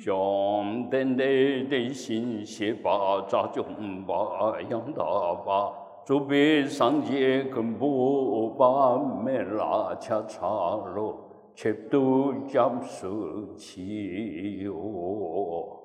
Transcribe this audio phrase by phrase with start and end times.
[0.00, 1.24] 将等待
[1.68, 3.64] 的心血把扎中
[4.06, 5.04] 把养大
[5.44, 5.72] 把，
[6.04, 10.46] 准备上街跟不把没拉恰茶
[10.94, 11.16] 罗，
[11.54, 15.78] 却都将收起哟。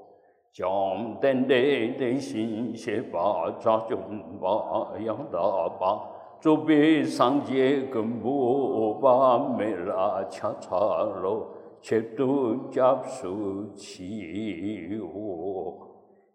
[0.54, 1.55] 将等待
[1.98, 4.00] 的心血把扎中
[4.39, 5.39] 把养大
[5.79, 6.00] 把，
[6.39, 10.77] 准备上街跟不把没拉恰茶
[11.21, 11.48] 罗。
[11.82, 15.78] 切都加速起我，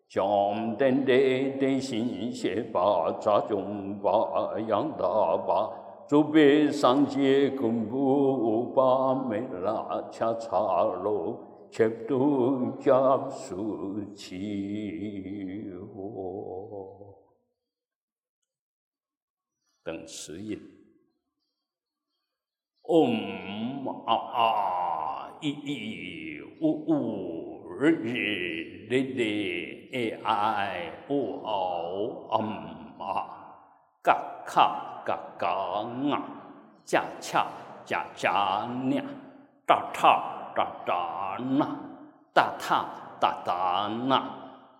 [0.09, 1.15] 将等待
[1.59, 5.71] 的心血把扎中把养大把，
[6.09, 17.19] 准备上街公布把没拉恰茶罗，切都加速起我。
[19.85, 20.61] 等词音，
[22.83, 24.92] 嗡啊啊。
[25.43, 33.27] 一一五五日日日日 a i o o m 啊，
[34.05, 35.49] 嘎卡嘎嘎
[36.13, 36.23] 啊，
[36.87, 37.45] 恰恰
[37.85, 38.31] 加加
[38.85, 39.03] 呢，
[39.67, 41.67] 哒塔哒哒呢，
[42.33, 42.87] 哒塔
[43.19, 44.23] 哒哒呢，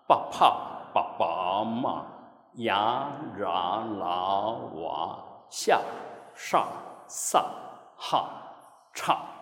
[0.07, 2.05] 巴帕巴巴嘛，
[2.53, 5.81] 呀啦啦哇，下
[6.33, 6.65] 上
[7.09, 7.43] 上
[7.97, 8.29] 哈
[8.93, 9.32] 唱。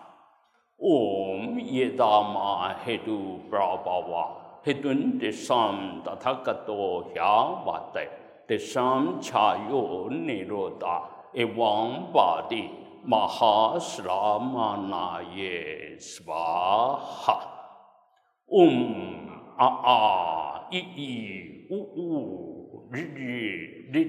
[0.82, 8.08] Om Yedama Hedu Brahmava Hedun Desam Tathagato Hyavate
[8.48, 12.68] Desam Chayo Niroda Evam Badi
[13.08, 17.46] Mahasramanaye Svaha
[18.50, 22.06] Om A A I I U U
[22.92, 23.00] R R
[23.94, 24.06] R R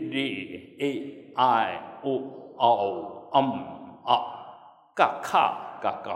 [0.81, 0.91] A
[1.37, 2.13] I O
[2.59, 3.51] O Am
[4.07, 4.17] A
[4.95, 6.11] Ka Ka 嘎嘎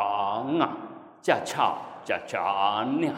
[0.59, 0.69] 啊，
[1.21, 1.73] 加恰
[2.03, 3.11] 加恰呢，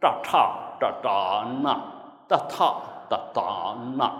[0.00, 1.80] 哒塔哒哒呐，
[2.28, 2.76] 哒塔
[3.08, 4.12] 哒哒呐，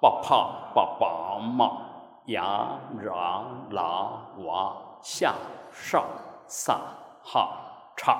[0.00, 1.72] 巴帕巴巴嘛，
[2.26, 2.68] 呀
[3.02, 4.08] 啦啦
[4.44, 5.34] 哇，下
[5.70, 6.02] 上
[6.46, 6.78] 萨
[7.22, 7.48] 哈
[7.96, 8.18] 查，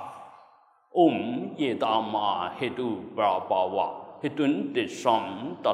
[0.93, 3.91] 嗡耶达玛嘿嘟巴巴哇，
[4.21, 5.23] 嘿顿的上
[5.63, 5.73] 哒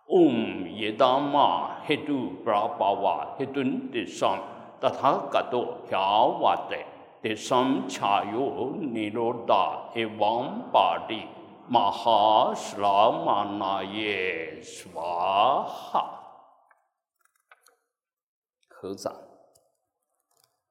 [0.08, 4.40] ，Om Yedama Hedu Brahmava Hedun Desam
[4.82, 6.84] Tathagato Hyavate
[7.24, 11.28] Desam Chayo Niroda Evam Badi
[11.72, 16.03] Mahasramanaye Svaha
[18.68, 19.16] 合掌。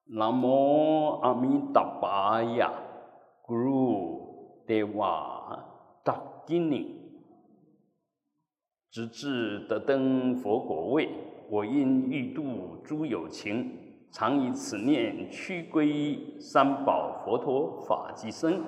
[0.05, 2.71] 南无阿弥达巴呀
[3.47, 5.42] ，Guru Deva。
[6.53, 6.87] 大金领，
[8.91, 11.09] 直至得登佛果位，
[11.49, 13.71] 我因欲度诸有情，
[14.11, 18.61] 常以此念屈归三宝佛陀法即僧，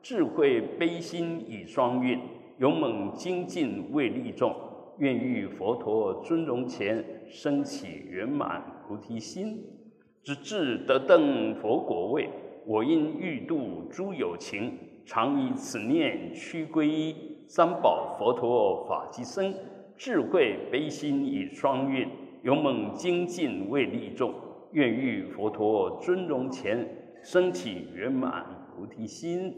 [0.00, 2.20] 智慧悲心以双运，
[2.58, 4.54] 勇猛精进为利众，
[4.98, 9.64] 愿遇佛陀尊容前，升起圆满菩提心，
[10.22, 12.30] 直至得登佛果位，
[12.68, 14.78] 我因欲度诸有情。
[15.04, 17.12] 常以此念屈归
[17.54, 19.54] 三宝佛陀法即僧，
[19.94, 22.08] 智慧悲心以双运，
[22.44, 24.32] 勇猛精进为利众，
[24.70, 26.88] 愿遇佛陀尊容前，
[27.22, 29.54] 升起圆满菩提心，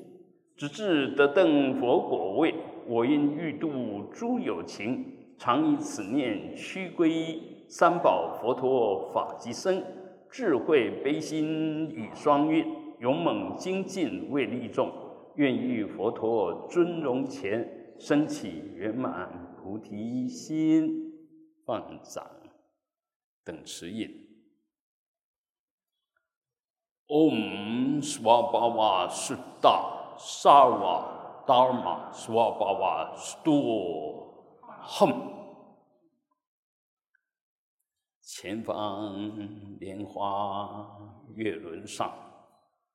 [0.56, 2.52] 直至得登佛果位。
[2.88, 3.70] 我因欲度
[4.12, 5.06] 诸有情，
[5.38, 9.80] 常以此念屈归三宝佛陀法即僧，
[10.28, 12.66] 智慧悲心以双运，
[12.98, 14.90] 勇猛精进为利众。
[15.36, 17.68] 愿遇佛陀尊容前，
[17.98, 21.12] 升起圆满菩提心，
[21.64, 22.30] 放掌
[23.44, 24.08] 等持印。
[27.06, 34.30] Om Swabhava Sutta Sarva Dharma Swabhava Stu
[34.82, 35.32] Hum。
[38.20, 40.98] 前方莲花
[41.34, 42.12] 月轮上。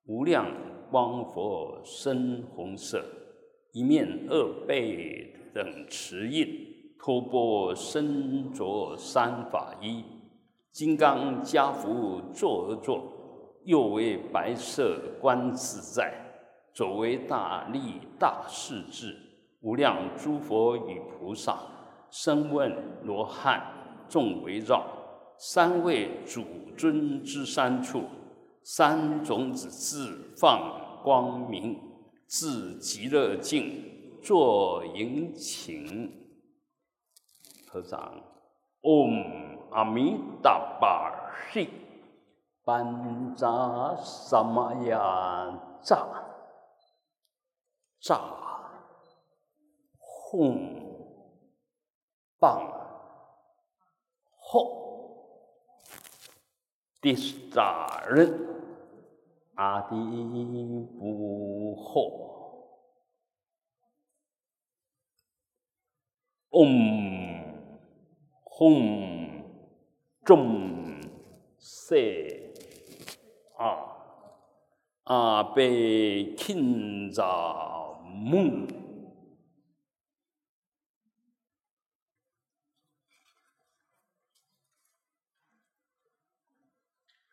[0.05, 0.51] 无量
[0.89, 3.18] 光佛深红色，
[3.71, 6.47] 一面二背等持印，
[6.97, 10.03] 托钵身着三法衣，
[10.71, 13.03] 金刚加福坐而坐，
[13.65, 16.11] 右为白色观自在，
[16.73, 19.15] 左为大力大势至，
[19.61, 21.59] 无量诸佛与菩萨，
[22.09, 23.61] 声闻罗汉
[24.09, 24.83] 众围绕，
[25.37, 26.43] 三位主
[26.75, 28.03] 尊之三处，
[28.63, 31.79] 三种子自放光明，
[32.29, 36.15] 自极乐境作迎请。
[37.67, 38.21] 合掌
[38.83, 41.11] ，Om 阿弥达巴
[41.51, 41.67] 悉，
[42.63, 46.05] 班扎萨玛雅扎
[47.99, 48.21] 扎，
[49.97, 50.83] 吽
[52.37, 52.61] 棒
[54.39, 54.69] 吽，
[57.01, 57.15] 第
[57.49, 58.58] 扎人
[59.59, 59.95] 阿底
[60.97, 61.91] 不吽
[66.49, 67.19] ，Om。
[68.45, 69.43] 吽，
[70.23, 71.01] 众
[71.57, 71.95] 色
[73.57, 73.97] 啊，
[75.03, 78.65] 阿贝钦扎木，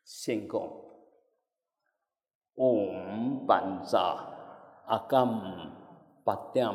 [0.04, 0.85] 先讲，
[2.56, 4.16] 王班扎
[4.86, 5.28] 阿甘
[6.24, 6.66] 八点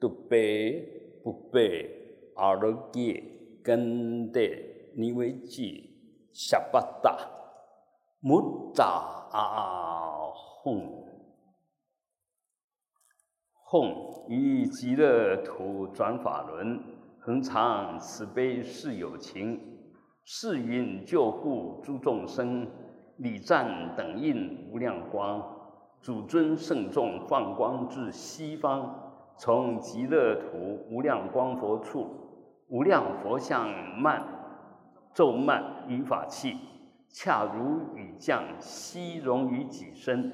[0.00, 4.40] 都贝不贝阿罗给根得
[4.96, 5.90] 尼维吉
[6.32, 7.18] 下巴大
[8.20, 8.84] 木扎
[9.30, 11.04] 阿啊轰
[13.52, 16.82] 轰与极乐土转法轮
[17.20, 19.60] 恒常慈悲是友情
[20.24, 22.66] 誓愿救护诸众生。
[23.18, 25.44] 礼赞等印无量光，
[26.00, 32.06] 主尊圣众放光至西方，从极乐土无量光佛处。
[32.68, 33.68] 无量佛像
[33.98, 34.22] 曼
[35.14, 36.58] 咒曼于法器，
[37.08, 40.32] 恰如雨降，悉融于己身。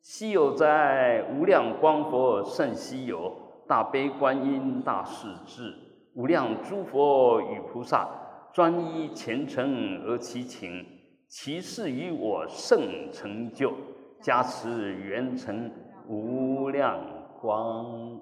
[0.00, 3.30] 稀有哉无量光佛甚稀有，
[3.66, 5.74] 大悲观音大势至，
[6.14, 8.08] 无量诸佛与菩萨
[8.52, 10.86] 专一虔诚而祈请，
[11.28, 13.76] 其事于我甚成就，
[14.22, 15.70] 加持圆成
[16.08, 18.18] 无量光。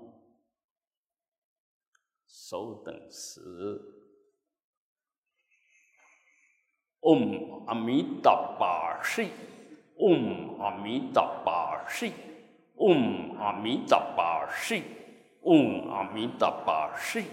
[2.26, 3.40] 手等时，
[7.00, 9.30] 嗡阿弥达巴悉，
[9.98, 12.12] 嗡阿弥达巴悉，
[12.74, 14.82] 嗡阿弥达巴悉，
[15.42, 17.24] 嗡阿弥达巴悉，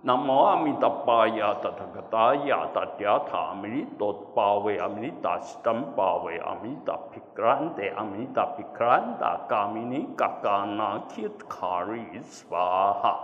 [0.05, 13.19] 弥达巴呀，达他嘎达呀，达嗲他，阿弥多巴维，阿弥达斯登巴维，阿弥达皮格兰德，阿弥达皮格兰达，嘎米尼嘎嘎那，切特卡瑞斯巴哈。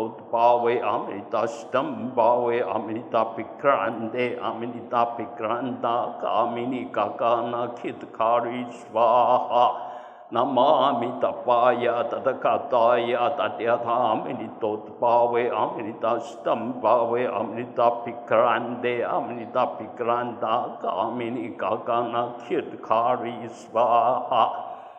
[0.00, 1.84] 陀佛，为阿弥陀斯坦
[2.14, 4.50] 巴为阿弥陀毗格兰德，阿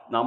[0.07, 0.21] 弥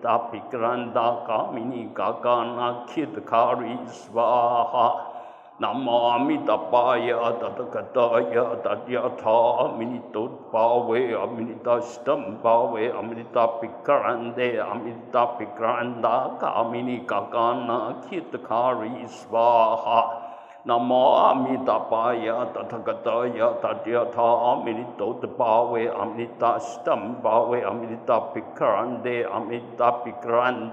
[0.00, 4.22] 陀毗格兰达，阿弥尼嘎嘎那揭谛卡瑞斯巴
[4.64, 4.96] 哈。
[5.58, 6.96] 南无阿弥陀佛，
[20.64, 30.70] 呀达达嘎达呀达呀他，阿弥陀佛，为阿弥陀斯坦巴为阿弥陀毗格兰德，阿弥陀毗格兰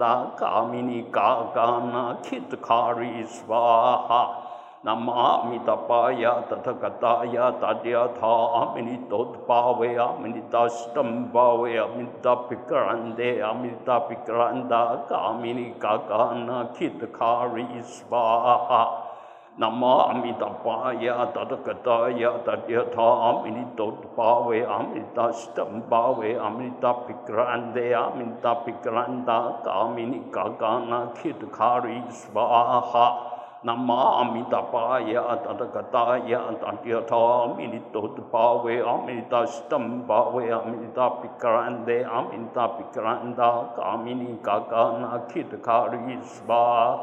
[29.26, 33.18] 达，阿弥尼嘎嘎那揭谛卡瑞斯巴哈。
[33.62, 34.64] 南无阿弥陀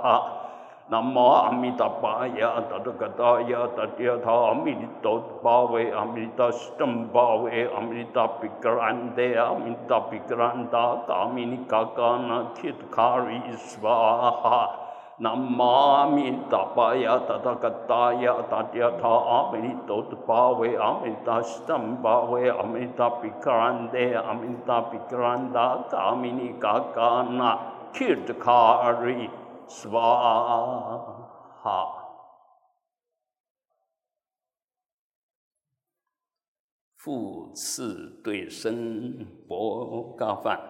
[0.09, 0.46] 佛，
[0.89, 0.99] 呀
[2.69, 8.05] 达达嘎达呀达呀他，阿弥陀佛，为阿弥陀斯坦巴为阿弥
[29.69, 30.01] 是吧？
[31.63, 32.03] 好，
[36.97, 40.61] 复次对身薄伽饭，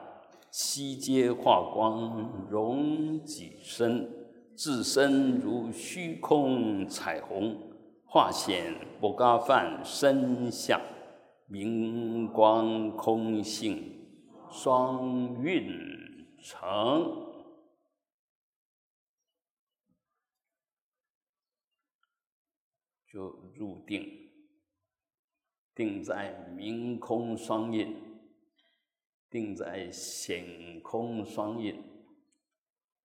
[0.50, 4.10] 悉皆化光融己身，
[4.56, 7.58] 自身如虚空彩虹，
[8.06, 10.80] 化显薄伽饭身相，
[11.46, 14.08] 明光空性
[14.50, 15.68] 双运
[16.42, 17.25] 成。
[23.16, 24.28] 就入定，
[25.74, 27.96] 定在明空双印，
[29.30, 31.82] 定在显空双印，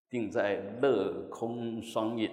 [0.10, 2.30] 定在乐空双印，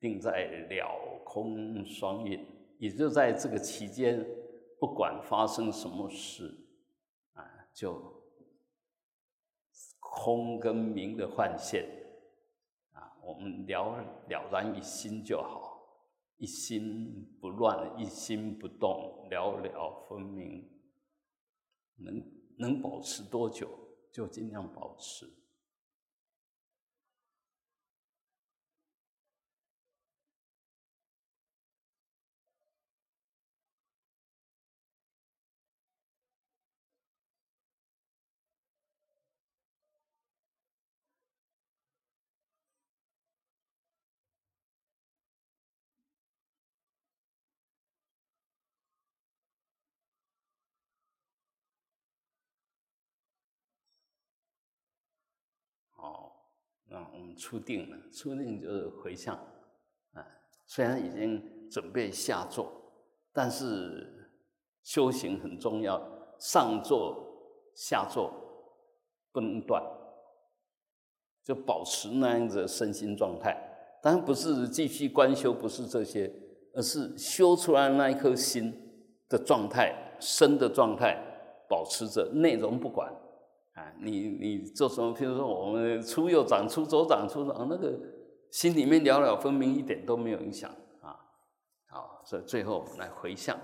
[0.00, 2.44] 定在了空双印。
[2.78, 4.26] 也就在这个期间，
[4.80, 6.52] 不管发生什么事，
[7.34, 8.24] 啊，就
[10.00, 11.88] 空跟明的幻现，
[12.90, 13.94] 啊，我们了
[14.28, 15.69] 了然于心就好。
[16.40, 20.66] 一心不乱，一心不动，寥寥分明，
[21.96, 22.24] 能
[22.56, 23.68] 能保持多久
[24.10, 25.26] 就尽量保持。
[56.92, 59.36] 啊，我们初定了，初定就是回向，
[60.12, 60.26] 啊，
[60.66, 62.70] 虽然已经准备下座，
[63.32, 64.30] 但是
[64.82, 66.00] 修行很重要，
[66.38, 68.32] 上座下座
[69.32, 69.82] 不能断，
[71.44, 73.56] 就保持那样子身心状态。
[74.02, 76.32] 当然不是继续观修，不是这些，
[76.74, 78.74] 而是修出来那一颗心
[79.28, 81.16] 的状态，身的状态，
[81.68, 83.14] 保持着内容不管。
[84.00, 85.14] 你你做什么？
[85.14, 87.98] 譬如说，我们出右掌、出左掌、出掌，那个
[88.50, 91.16] 心里面了了分明，一点都没有影响啊。
[91.88, 93.56] 好，所以最后我们来回向：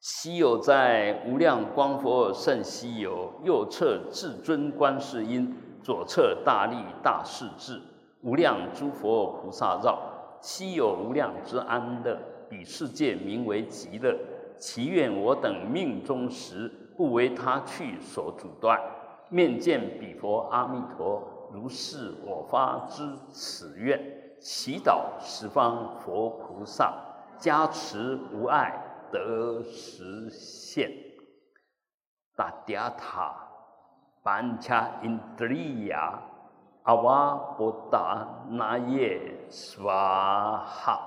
[0.00, 7.80] 西有在无量光佛圣西有，右侧至尊观世音，左侧大力大势至，
[8.22, 12.18] 无量诸佛菩萨绕，西有无量之安乐，
[12.50, 14.18] 彼世界名为极乐。
[14.56, 16.70] 祈愿我等命中时。
[16.96, 18.80] 不为他去所阻断，
[19.28, 24.00] 面见彼佛阿弥陀，如是我发之此愿，
[24.40, 26.94] 祈祷十方佛菩萨
[27.38, 28.80] 加持无碍
[29.10, 30.90] 得实现。
[32.36, 33.34] 达嗲塔
[34.22, 36.20] 班恰因德利亚
[36.82, 40.98] 阿瓦波达那耶娑哈，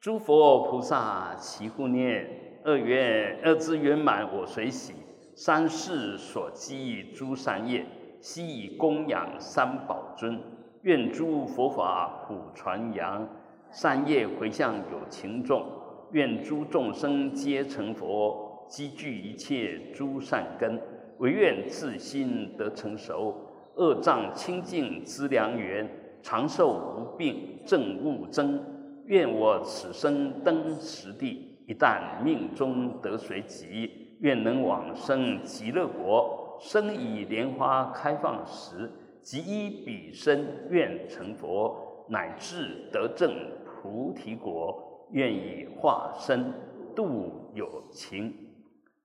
[0.00, 2.47] 诸佛菩萨齐护念。
[2.68, 4.92] 二愿二字圆满，我随喜；
[5.34, 7.86] 三世所积诸善业，
[8.20, 10.38] 悉以供养三宝尊。
[10.82, 13.26] 愿诸佛法普传扬，
[13.70, 15.64] 善业回向有情众。
[16.12, 20.78] 愿诸众生皆成佛，积聚一切诸善根。
[21.20, 23.34] 唯愿自心得成熟，
[23.76, 25.88] 恶障清净资良缘，
[26.22, 28.62] 长寿无病正悟增。
[29.06, 31.47] 愿我此生登实地。
[31.68, 36.56] 一旦命中得随吉，愿能往生极乐国。
[36.58, 38.90] 生以莲花开放时，
[39.22, 43.30] 即依彼身愿成佛，乃至得正
[43.66, 45.06] 菩提果。
[45.10, 46.54] 愿以化身
[46.96, 48.34] 度有情。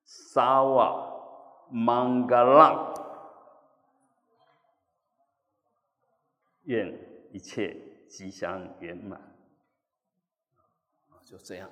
[0.05, 1.05] 萨瓦
[1.69, 2.93] 曼嘎拉，
[6.63, 6.97] 愿
[7.33, 7.75] 一切
[8.07, 9.19] 吉祥圆满。
[11.25, 11.69] 就这样，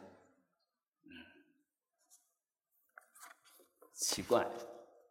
[4.02, 4.46] 奇怪，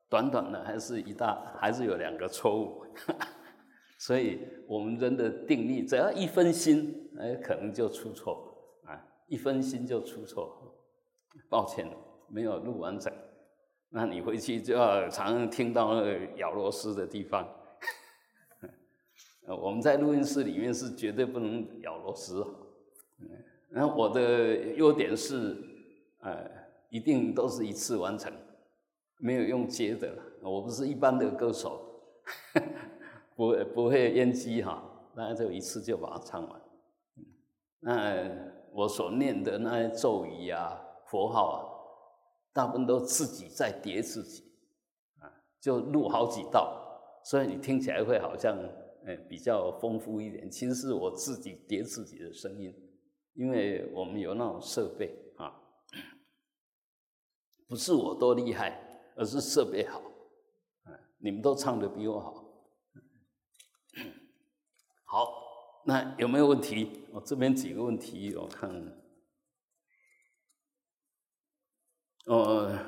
[0.09, 2.85] 短短的还是一大，还是有两个错误。
[3.99, 8.99] 所以，我们人的定力，只要一分心，哎，可能就出错啊！
[9.29, 10.75] 一分心就出错，
[11.49, 11.89] 抱歉，
[12.29, 13.13] 没有录完整。
[13.91, 17.47] 那你回去就要常听到那个咬螺丝的地方。
[19.47, 22.45] 我们在录音室里面是绝对不能咬螺丝。
[23.69, 25.57] 然后我的优点是，
[26.23, 26.51] 呃，
[26.89, 28.33] 一定都是一次完成，
[29.21, 30.13] 没有用接的。
[30.43, 31.87] 我不是一般的歌手。
[33.35, 34.85] 不不会淹机哈，
[35.17, 36.61] 那就一次就把它唱完。
[37.81, 38.31] 那
[38.73, 41.59] 我所念的那些咒语啊、佛号啊，
[42.53, 44.45] 大部分都自己在叠自己，
[45.21, 48.59] 啊，就录好几道，所以你听起来会好像
[49.07, 50.51] 呃比较丰富一点。
[50.51, 52.75] 其实是我自己叠自己的声音，
[53.33, 55.59] 因为我们有那种设备啊，
[57.67, 58.90] 不是我多厉害，
[59.21, 60.01] 而是设备好。
[61.19, 62.45] 你们都唱的比我好。
[65.05, 65.33] 好，
[65.85, 67.05] 那有没有问题？
[67.13, 68.71] 我这边几个问题，我看。
[72.25, 72.79] 呃，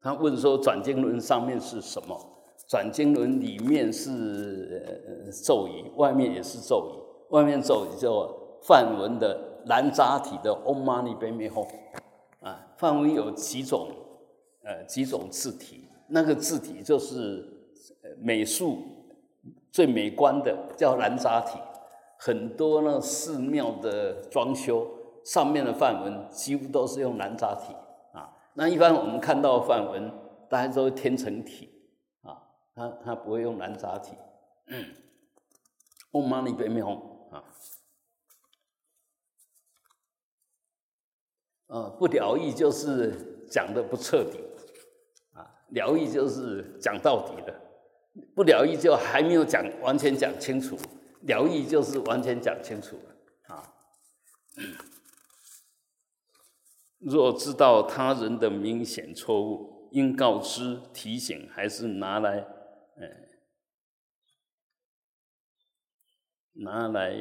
[0.00, 2.18] 他问说转经轮上面是什么？
[2.68, 6.98] 转经轮里面是咒语，外面也是咒语。
[7.32, 8.28] 外面咒语叫
[8.62, 11.68] 梵文的蓝扎体的 Om Mani Padme Hum。
[12.40, 13.88] 啊，梵文有几种，
[14.70, 17.44] 呃，几种字体，那个字体就是
[18.20, 18.78] 美术。
[19.72, 21.56] 最美观的叫蓝扎体，
[22.18, 24.84] 很多呢寺庙的装修
[25.24, 27.72] 上面的梵文几乎都是用蓝扎体
[28.12, 28.36] 啊。
[28.54, 30.10] 那一般我们看到梵文，
[30.48, 31.70] 大家都是天成体
[32.22, 32.42] 啊，
[32.74, 34.12] 他他不会用蓝扎体。
[36.10, 37.00] Om Mani Padme Hum
[41.68, 44.40] 啊，不疗愈就是讲的不彻底，
[45.70, 47.60] 疗愈就是讲到底的。
[48.34, 50.76] 不疗愈就还没有讲完全讲清楚，
[51.22, 53.72] 疗愈就是完全讲清楚了啊。
[56.98, 62.46] 若知道他人的明显错误，应告知提醒，还是拿来，
[62.96, 63.28] 嗯，
[66.64, 67.14] 拿来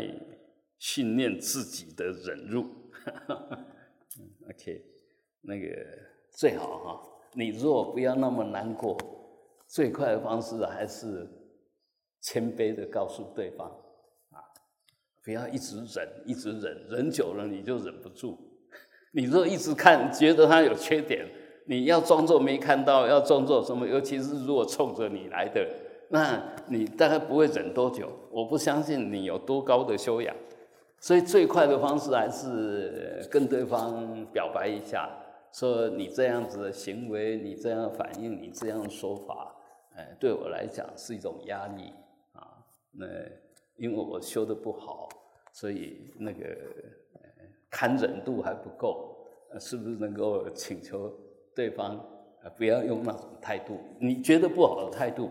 [0.80, 2.66] 训练自己的忍辱。
[4.50, 4.84] OK，
[5.42, 5.68] 那个
[6.32, 8.98] 最好哈，你若不要那么难过。
[9.68, 11.30] 最快的方式还是
[12.22, 13.68] 谦卑的告诉对方，
[14.32, 14.42] 啊，
[15.24, 18.36] 不要一直忍，一直忍，忍久了你就忍不住。
[19.12, 21.24] 你若一直看，觉得他有缺点，
[21.68, 23.88] 你要装作没看到，要装作什么？
[23.88, 25.68] 尤其是如果冲着你来的，
[26.10, 28.12] 那你大概不会忍多久。
[28.32, 30.36] 我不相信你有多高的修养，
[31.00, 35.08] 所以最快的方式还是跟对方表白一下，
[35.54, 39.56] 说你这样子的行为，你这样反应，你这样说法。
[39.96, 41.94] 哎，对我来讲是一种压力
[42.34, 42.64] 啊。
[42.92, 43.06] 那
[43.78, 45.10] 因为我修的不好，
[45.54, 46.46] 所以那个
[47.70, 49.16] 堪忍度还不够。
[49.60, 51.12] 是不是能够请求
[51.56, 52.00] 对方
[52.56, 53.80] 不要用那种态度？
[54.00, 55.28] 你觉得不好的态度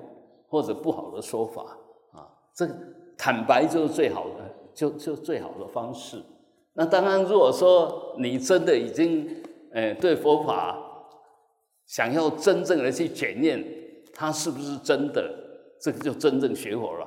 [0.49, 1.79] 或者不好的说法
[2.11, 2.27] 啊？
[2.53, 2.67] 这
[3.17, 6.21] 坦白就是最好的，就就最好的方式。
[6.73, 9.41] 那当然，如果说你真的已经
[9.79, 10.77] 呃对佛法
[11.87, 13.65] 想要真正的去检验。
[14.13, 15.33] 它是不是真的？
[15.81, 17.07] 这个就真正学佛了。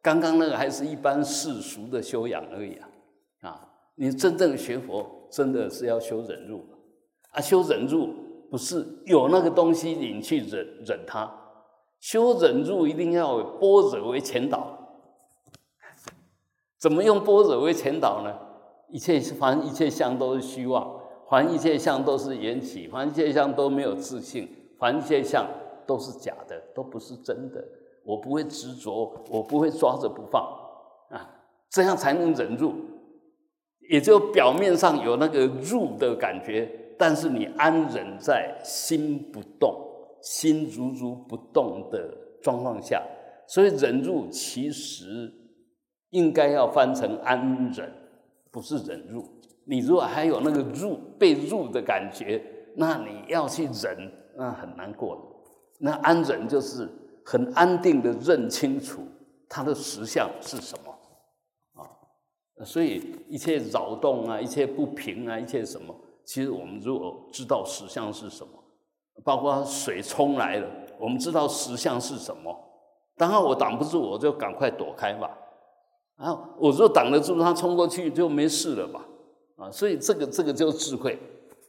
[0.00, 2.88] 刚刚那个还是一般世俗的修养而已啊！
[3.42, 6.64] 啊，你真正学佛，真的是要修忍辱
[7.32, 7.42] 啊！
[7.42, 8.08] 修忍辱
[8.50, 11.30] 不是有那个东西你去忍忍它，
[12.00, 14.78] 修忍辱一定要波折为前导。
[16.78, 18.34] 怎么用波折为前导呢？
[18.88, 20.95] 一切凡一切相都是虚妄，
[21.28, 25.46] 凡一切相都是缘起，凡一切相都没有自信，凡一切相。
[25.86, 27.64] 都是假的，都不是真的。
[28.04, 30.42] 我不会执着，我不会抓着不放
[31.10, 31.30] 啊，
[31.70, 32.74] 这样才能忍住。
[33.88, 39.72] 也就表面上有那个入的感觉，但是你安忍在心不动、
[40.20, 42.12] 心如如不动的
[42.42, 43.00] 状况下，
[43.46, 45.32] 所以忍入其实
[46.10, 47.92] 应该要翻成安忍，
[48.50, 49.24] 不是忍入。
[49.68, 52.42] 你如果还有那个入被入的感觉，
[52.76, 55.22] 那你要去忍，那很难过的。
[55.80, 56.88] 那安忍就是
[57.24, 59.02] 很安定的认清楚
[59.48, 61.84] 它的实相是什么啊，
[62.64, 68.52] 所以一切扰动啊，一切不平啊，一切什么，其实我们如果知道实相是什么，
[69.24, 72.56] 包括水冲来了，我们知道实相是什么，
[73.16, 75.36] 当然我挡不住，我就赶快躲开吧。
[76.16, 79.04] 啊，我若挡得住他冲过去就没事了吧？
[79.56, 81.18] 啊，所以这个这个就智慧，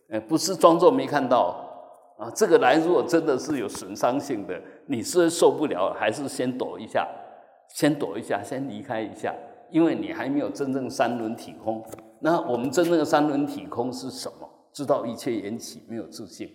[0.10, 1.56] 哎，不是装作没看到
[2.18, 2.30] 啊。
[2.36, 7.08] 这个来如果真的是有损伤性的，你是受不了，还是先躲一下，
[7.70, 9.34] 先躲一下，先离开一下，
[9.72, 11.84] 因为你还没有真正三轮体空。
[12.20, 14.50] 那我们真正的三轮体空是什么？
[14.74, 16.50] 知道一切缘起，没有自信。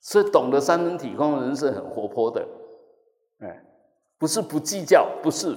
[0.00, 2.46] 所以懂得三轮体空的人是很活泼的，
[3.38, 3.62] 哎，
[4.18, 5.56] 不是不计较，不是。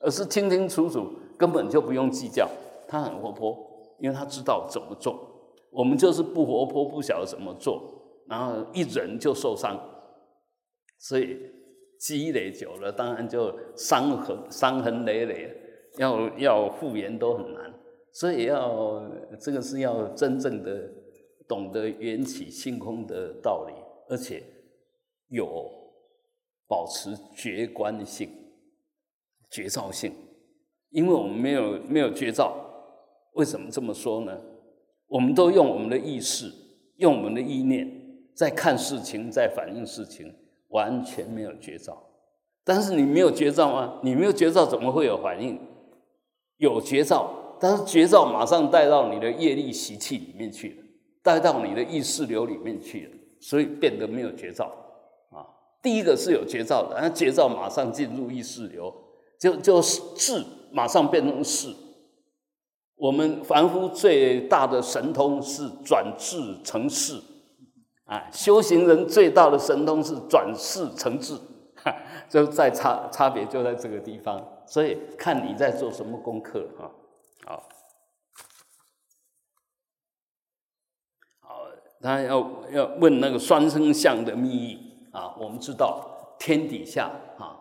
[0.00, 2.46] 而是清清楚楚，根本就不用计较。
[2.86, 3.56] 他很活泼，
[3.98, 5.52] 因为他知道怎么做。
[5.70, 7.82] 我们就是不活泼，不晓得怎么做，
[8.28, 9.78] 然后一忍就受伤。
[10.98, 11.38] 所以
[11.98, 15.50] 积累久了，当然就伤痕伤痕累累，
[15.98, 17.74] 要要复原都很难。
[18.12, 19.02] 所以要
[19.40, 20.88] 这个是要真正的
[21.48, 23.74] 懂得缘起性空的道理，
[24.08, 24.42] 而且
[25.28, 25.68] 有
[26.68, 28.28] 保持觉观性。
[29.50, 30.12] 觉照性，
[30.90, 32.63] 因为我们没有没有绝照，
[33.34, 34.36] 为什么这么说呢？
[35.06, 36.50] 我们都用我们的意识，
[36.96, 37.88] 用我们的意念
[38.34, 40.34] 在看事情，在反映事情，
[40.68, 42.02] 完全没有绝照。
[42.64, 44.00] 但是你没有绝照吗？
[44.02, 45.60] 你没有绝照，怎么会有反应？
[46.56, 50.84] 有绝照，但是绝照马上带到你的业力习气里面去了，
[51.22, 54.64] 带到你的意识流里面去了，所以变得没有绝照
[55.30, 55.44] 啊。
[55.82, 58.92] 第一个是有绝照的，那绝照马上进入意识流。
[59.38, 60.42] 就就是智，
[60.72, 61.74] 马上变成事。
[63.04, 67.20] 我们凡夫最大的神通是转智成事，
[68.06, 71.38] 啊，修行人最大的神通是转世成智，
[72.30, 74.42] 就在差差别就在这个地方。
[74.66, 76.88] 所以看你在做什么功课啊，
[77.44, 77.68] 好，
[81.40, 81.60] 好，
[82.00, 84.78] 他要要问那个双生相的秘密
[85.12, 87.60] 啊，我们知道天底下啊。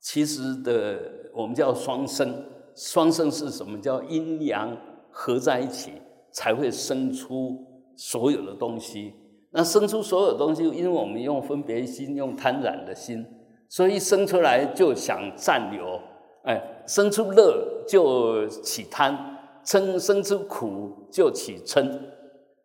[0.00, 2.44] 其实的，我们叫双生。
[2.80, 3.78] 双生是什么？
[3.78, 4.74] 叫阴阳
[5.10, 5.92] 合在一起，
[6.32, 7.62] 才会生出
[7.94, 9.12] 所有的东西。
[9.50, 13.26] 那生出所有东西，因为我们用分别心，用贪婪的心，
[13.68, 16.00] 所以生出来就想占有。
[16.44, 21.86] 哎，生出乐就起贪，生生出苦就起嗔。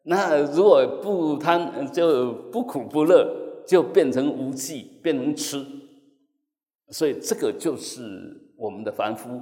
[0.04, 3.28] 那如果不贪，就不苦不乐，
[3.68, 5.66] 就变成无忌，变成痴。
[6.90, 8.02] 所以这个就是
[8.56, 9.42] 我们的凡夫，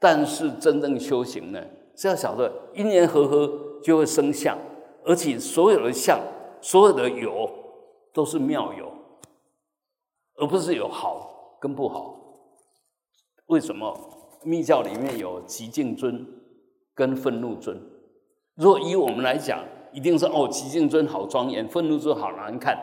[0.00, 1.62] 但是真正修行呢，
[1.94, 4.58] 是要晓得因缘和合就会生相，
[5.04, 6.18] 而且所有的相、
[6.60, 7.48] 所有的有
[8.12, 8.90] 都是妙有，
[10.36, 12.16] 而不是有好跟不好。
[13.46, 13.94] 为什么
[14.42, 16.26] 密教里面有极静尊
[16.94, 17.78] 跟愤怒尊？
[18.54, 22.78] 如果以我们来讲，一定是哦，极静尊好庄严，愤怒尊好难看，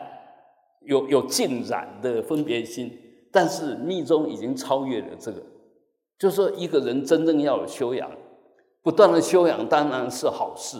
[0.82, 2.92] 有有尽染的分别心。
[3.32, 5.42] 但是密宗已经超越了这个，
[6.18, 8.10] 就说一个人真正要有修养，
[8.82, 10.78] 不断的修养当然是好事，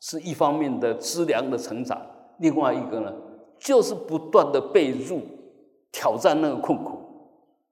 [0.00, 2.00] 是一方面的资粮的成长。
[2.38, 3.12] 另外一个呢，
[3.58, 5.20] 就是不断的被入
[5.92, 6.98] 挑战那个困苦。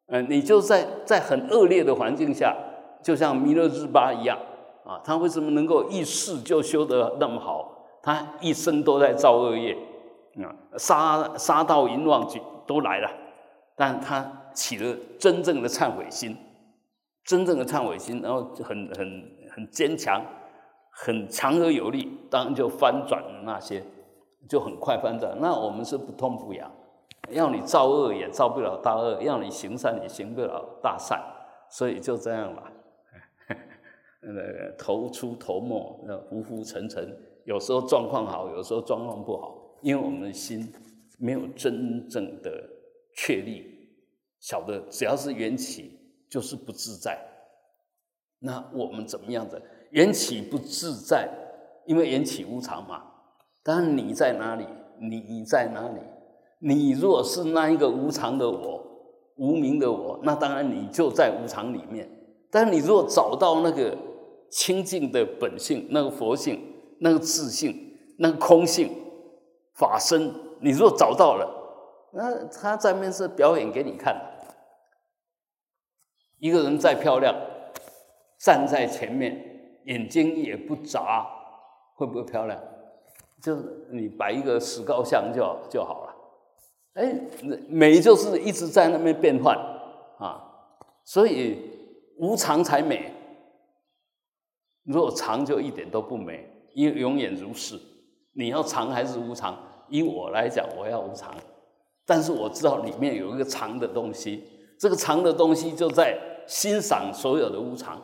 [0.08, 2.54] 嗯，你就在在很恶劣的环境下，
[3.02, 4.38] 就像弥勒日巴一样
[4.84, 7.72] 啊，他为什么能够一世就修得那么好？
[8.02, 9.76] 他一生都在造恶业，
[10.36, 13.10] 啊，杀杀到淫妄去都来了。
[13.74, 16.36] 但他起了真正的忏悔心，
[17.26, 20.24] 真正的忏悔心，然后很很很坚强，
[20.90, 23.82] 很强而有力，当然就翻转了那些，
[24.48, 25.36] 就很快翻转。
[25.40, 26.70] 那我们是不痛不痒，
[27.30, 31.20] 要你造恶也造不了大恶，要你行善也行不了大善，
[31.68, 32.72] 所以就这样吧。
[34.22, 40.72] 呃， 头出头没，那浮浮沉沉，有时候状况好，有时候状况不好，因为我们的心
[41.18, 42.70] 没有真正的。
[43.18, 43.64] 确立，
[44.38, 45.95] 晓得只要是缘起
[46.28, 47.18] 就是不自在。
[48.40, 49.60] 那我们怎么样的
[49.90, 51.28] 缘起不自在？
[51.86, 53.02] 因为缘起无常嘛。
[53.62, 54.66] 当然你在哪里？
[54.98, 56.00] 你在哪里？
[56.58, 58.82] 你若是那一个无常的我，
[59.36, 62.10] 无名的我，那当然你就在无常里面。
[62.50, 63.96] 但你若找到那个
[64.50, 66.60] 清净的本性，那个佛性，
[67.00, 68.90] 那个自性，那个空性
[69.74, 71.46] 法身，你若找到了。
[72.12, 74.35] 那他在面是表演给你看，
[76.38, 77.34] 一个人再漂亮，
[78.38, 81.26] 站在前面，眼睛也不眨，
[81.94, 82.60] 会不会漂亮？
[83.42, 86.14] 就是你摆一个石膏像就就好了。
[86.94, 87.20] 哎，
[87.68, 89.56] 美就是一直在那边变换
[90.18, 90.42] 啊，
[91.04, 91.58] 所以
[92.18, 93.12] 无常才美。
[94.84, 97.78] 如果常就一点都不美，因为永远如是。
[98.32, 99.58] 你要常还是无常？
[99.88, 101.34] 以我来讲，我要无常。
[102.04, 104.44] 但是我知道里面有一个藏的东西，
[104.78, 108.02] 这个藏的东西就在欣赏所有的无常，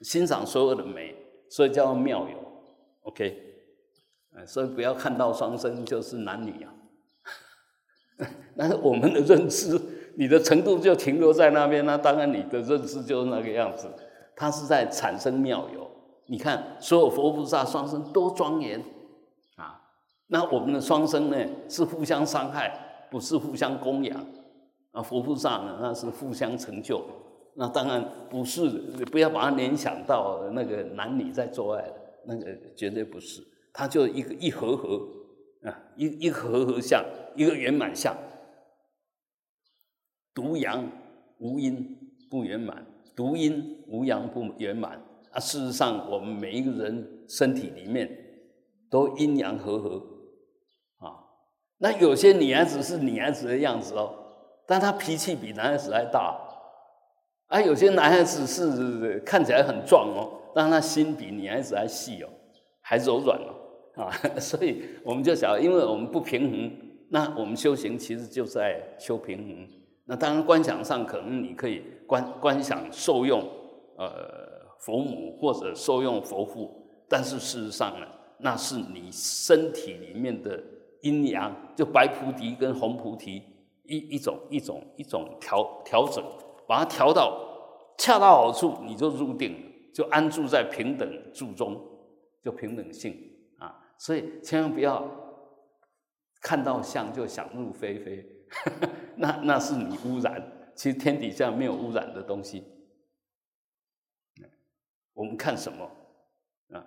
[0.00, 1.14] 欣赏所有的美，
[1.48, 2.36] 所以叫妙有。
[3.02, 3.36] OK，
[4.46, 6.74] 所以不要看到双生就是男女啊。
[8.54, 9.80] 那我们的认知，
[10.16, 13.88] 你的程度就停留在那边，那当然你的认知就是那个样子。
[14.36, 15.90] 它是在产生妙有。
[16.26, 18.80] 你看，所有佛菩萨双生多庄严
[19.56, 19.80] 啊！
[20.28, 21.36] 那我们的双生呢，
[21.68, 24.24] 是互相伤害，不是互相供养
[24.92, 25.02] 啊。
[25.02, 27.04] 佛菩萨呢，那是互相成就。
[27.54, 28.68] 那当然不是，
[29.10, 31.84] 不要把它联想到那个男女在做爱
[32.24, 33.42] 那个绝对不是。
[33.72, 35.00] 它就一个一合合
[35.62, 37.04] 啊，一一合合相，
[37.36, 38.16] 一个圆满相。
[40.32, 40.90] 独阳
[41.38, 41.98] 无阴
[42.30, 45.00] 不圆满，独阴无阳不圆满。
[45.32, 48.10] 啊，事实上，我们每一个人身体里面
[48.88, 49.96] 都阴阳和合
[50.98, 51.18] 啊。
[51.78, 54.19] 那有些女孩子是女孩子的样子哦，
[54.70, 56.38] 但他脾气比男孩子还大。
[57.48, 62.28] 啊，有些男孩子是看起来很壮哦，但他心比女孩子还细哦，
[62.80, 64.06] 还柔软哦啊。
[64.38, 66.70] 所以我们就想，因为我们不平衡，
[67.08, 69.68] 那我们修行其实就在修平衡。
[70.04, 73.42] 那当然，观想上可能你可以观观想受用，
[73.96, 74.48] 呃。
[74.78, 78.06] 佛母或者受用佛父，但是事实上呢，
[78.38, 80.58] 那是你身体里面的
[81.02, 83.42] 阴阳，就白菩提跟红菩提
[83.90, 86.24] 一一种一种一种调调整，
[86.68, 91.76] 把它调到恰到好处，你就入定了，就安住在平等住中，
[92.40, 93.12] 就平等性
[93.58, 93.92] 啊。
[93.98, 95.04] 所以千万不要
[96.40, 98.24] 看到相就想入非非，
[99.18, 100.72] 那那是你污染。
[100.76, 102.64] 其实天底下没有污染的东西。
[105.12, 105.84] 我们看什么
[106.72, 106.80] 啊？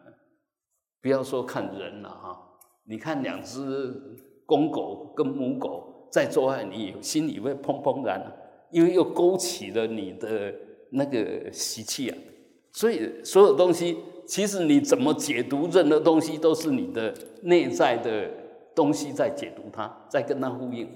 [1.01, 8.21] 不要说看人了哈，你看两只公狗跟母狗在做爱，你心里会砰砰然，
[8.69, 10.53] 因为又勾起了你的
[10.91, 12.17] 那个习气啊。
[12.71, 13.97] 所以所有东西，
[14.27, 18.29] 其实你怎么解读任何东西，都是你的内在的
[18.75, 20.87] 东西在解读它，在跟它呼应。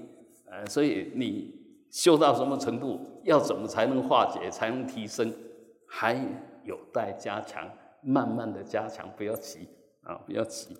[0.48, 1.52] 呃，所以你
[1.90, 5.34] 修到什么程度，要怎么才能化解，才能提升，
[5.88, 6.16] 还。
[6.64, 7.66] 有待加强，
[8.02, 9.66] 慢慢的加强，不要急
[10.02, 10.76] 啊，不要急，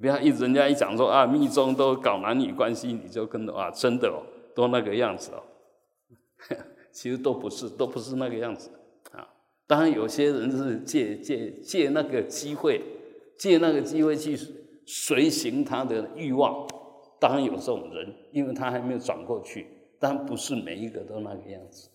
[0.00, 4.22] 不要一人家一讲说啊，密宗都搞男女关系，你就跟着啊，真的哦，
[4.54, 5.42] 都那个样子哦，
[6.92, 8.70] 其实都不是，都不是那个样子
[9.12, 9.28] 啊。
[9.66, 12.82] 当然有些人是借借借那个机会，
[13.38, 14.36] 借那个机会去
[14.86, 16.66] 随行他的欲望，
[17.20, 19.66] 当然有这种人，因为他还没有转过去，
[20.00, 21.90] 但不是每一个都那个样子。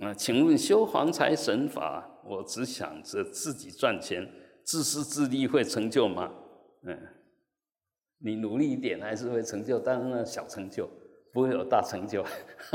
[0.00, 4.26] 啊，请问修黄财神法，我只想着自己赚钱，
[4.70, 6.30] 自私自利会成就吗？
[6.84, 6.96] 嗯，
[8.18, 10.88] 你努力一点还是会成就，但是呢小成就，
[11.32, 12.24] 不会有大成就。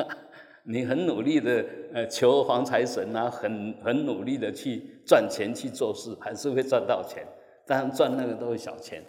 [0.67, 7.25] 你很努力的呃求黄财神啊，很很努力的去赚钱去做事，还是会赚到钱，
[7.65, 9.01] 但赚那个都是小钱。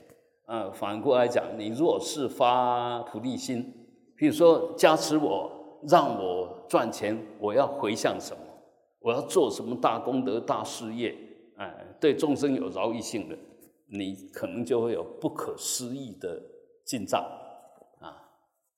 [0.44, 3.75] 啊，反过来讲，你若是发菩提心，
[4.16, 5.51] 比如说加持我。
[5.88, 8.42] 让我赚钱，我要回向什么？
[9.01, 11.14] 我要做什么大功德、大事业？
[12.01, 13.37] 对众生有饶益性的，
[13.87, 16.41] 你可能就会有不可思议的
[16.85, 17.21] 进账
[18.01, 18.17] 啊！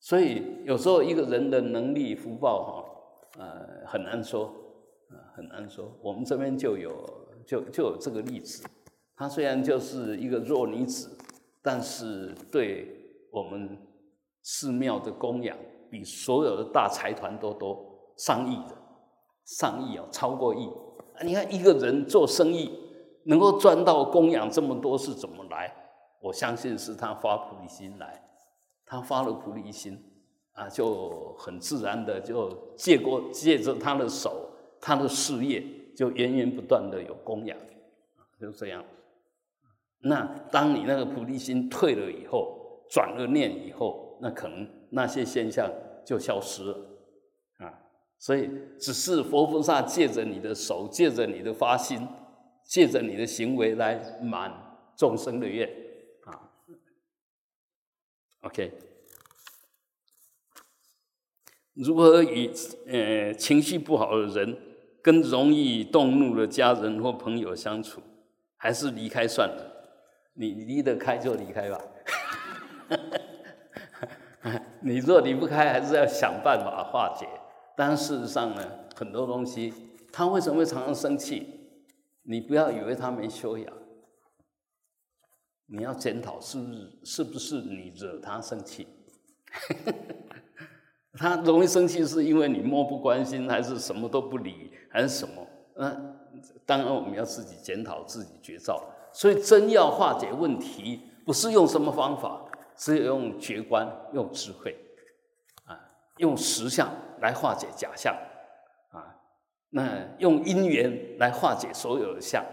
[0.00, 4.52] 所以有时候一个人的能力、福报，哈，呃，很难说，
[5.35, 5.92] 很难说。
[6.02, 6.92] 我们这边就有，
[7.46, 8.66] 就就有这个例子。
[9.16, 11.16] 她虽然就是一个弱女子，
[11.62, 12.88] 但是对
[13.33, 13.76] 我们
[14.42, 15.57] 寺庙的供养。
[15.90, 18.76] 比所有的大财团都多上亿的，
[19.46, 20.68] 上亿哦，超过亿。
[21.24, 22.70] 你看一个人做生意
[23.28, 25.72] 能够赚到供养这么多是怎么来？
[26.20, 28.22] 我相信是他发菩提心来，
[28.84, 30.02] 他发了菩提心
[30.52, 35.62] 啊，就很自然的就借过借着他的手，他的事业
[35.96, 37.56] 就源源不断的有供养，
[38.40, 38.84] 就这样。
[40.00, 44.68] 那当你那个菩提心退了以后，转了念以后，那可能。
[44.90, 45.70] 那些现象
[46.02, 46.74] 就消失了
[47.58, 47.68] 啊！
[48.18, 52.08] 所以只是佛菩萨借着你的手，借着你的发心，
[52.68, 54.52] 借着你的行为来满
[54.94, 55.66] 众生的愿
[56.24, 56.53] 啊。
[58.42, 58.72] OK，
[61.72, 62.53] 如何与
[62.86, 64.57] 呃情绪不好的人，
[65.03, 68.03] 跟容易动怒的家人或朋友相处，
[68.59, 69.74] 还是离开算了？
[70.34, 71.80] 你离得开就离开吧。
[74.82, 77.26] 你若离不开，还是要想办法化解。
[77.74, 78.62] 但事实上呢，
[78.95, 79.72] 很多东西，
[80.12, 81.57] 他为什么会常常生气？
[82.31, 83.72] 你不要以为他没修养，
[85.64, 88.87] 你要检讨是不是是不是你惹他生气？
[91.16, 95.47] 他容易生气是因为你漠不关心，还是什么都不理，还是什么？
[95.74, 95.91] 那
[96.66, 98.79] 当然我们要自己检讨，自己觉照。
[99.11, 102.45] 所以真要化解问题，不是用什么方法，
[102.76, 104.76] 只有用觉观，用智慧，
[105.64, 105.81] 啊，
[106.18, 108.14] 用实相来化解假象，
[109.70, 112.44] 那用因缘来化解所有的相，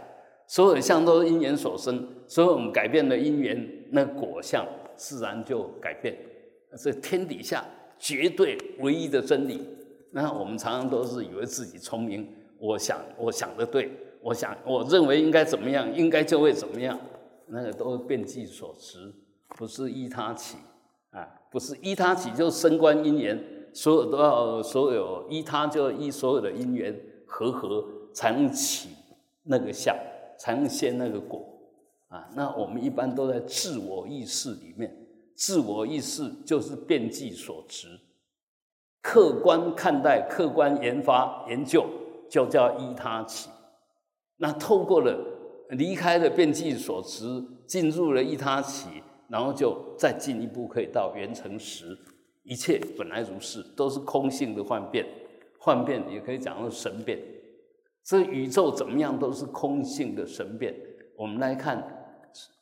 [0.47, 6.15] 所有的相都是因缘所生，所以我们改变了因缘，那果相自然就改变。
[6.77, 7.63] 这天底下
[7.97, 9.67] 绝对唯一的真理，
[10.11, 12.27] 那我们常常都是以为自己聪明，
[12.59, 13.91] 我想我想的对。
[14.21, 16.99] 我想，我认为应该怎么样，应该就会怎么样，
[17.45, 19.13] 那个都是变计所持，
[19.49, 20.57] 不是依他起
[21.11, 23.39] 啊，不是依他起就升官因缘，
[23.75, 26.97] 所有都要所有依他就依所有的因缘
[27.27, 28.89] 和合才能起
[29.43, 29.93] 那个相，
[30.39, 31.45] 才能现那个果
[32.07, 32.29] 啊。
[32.33, 34.95] 那我们一般都在自我意识里面，
[35.35, 37.99] 自我意识就是变计所持，
[39.01, 41.85] 客观看待、客观研发研究，
[42.29, 43.49] 就叫依他起。
[44.37, 45.19] 那透过了
[45.71, 48.87] 离开了变计所持，进入了一他起，
[49.27, 51.97] 然后就再进一步可以到圆成实，
[52.45, 55.05] 一切本来如是，都是空性的幻变，
[55.59, 57.19] 幻变也可以讲作神变。
[58.03, 60.73] 这宇宙怎么样都是空性的神变。
[61.17, 61.83] 我们来看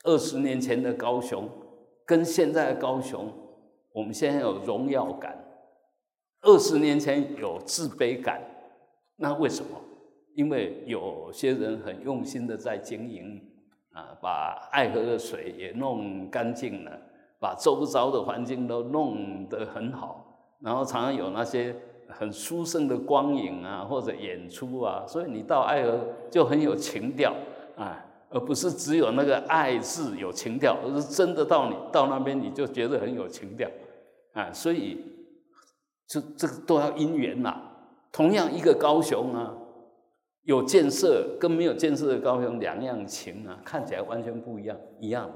[0.04, 1.50] 二十年前的高雄，
[2.06, 3.32] 跟现在的高雄，
[3.92, 5.38] 我们现在有荣耀感，
[6.42, 8.42] 二十年前有自卑感，
[9.18, 9.70] 那为什么？
[10.36, 13.40] 因为有些人很用心的在经营，
[13.92, 17.00] 啊，把爱河的水也弄干净了，
[17.44, 20.26] 把周遭的环境都弄得很好，
[20.62, 21.76] 然后常常有那些
[22.08, 26.00] 很殊胜的光影啊，或者演出啊，所以你到爱河
[26.32, 27.36] 就很有情调
[27.76, 33.70] 啊，而不是只有那个爱字有情调，而是真的到你到那边你就觉得很有情调
[34.32, 35.04] 啊，所以
[36.08, 37.62] 这这个都要因缘呐。
[38.14, 39.54] 同样一个高雄啊。
[40.46, 45.36] 有建设跟没有建设的高雄两样情啊，看起来完全不一样，一样的。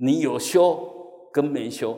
[0.00, 1.96] 你有修跟没修，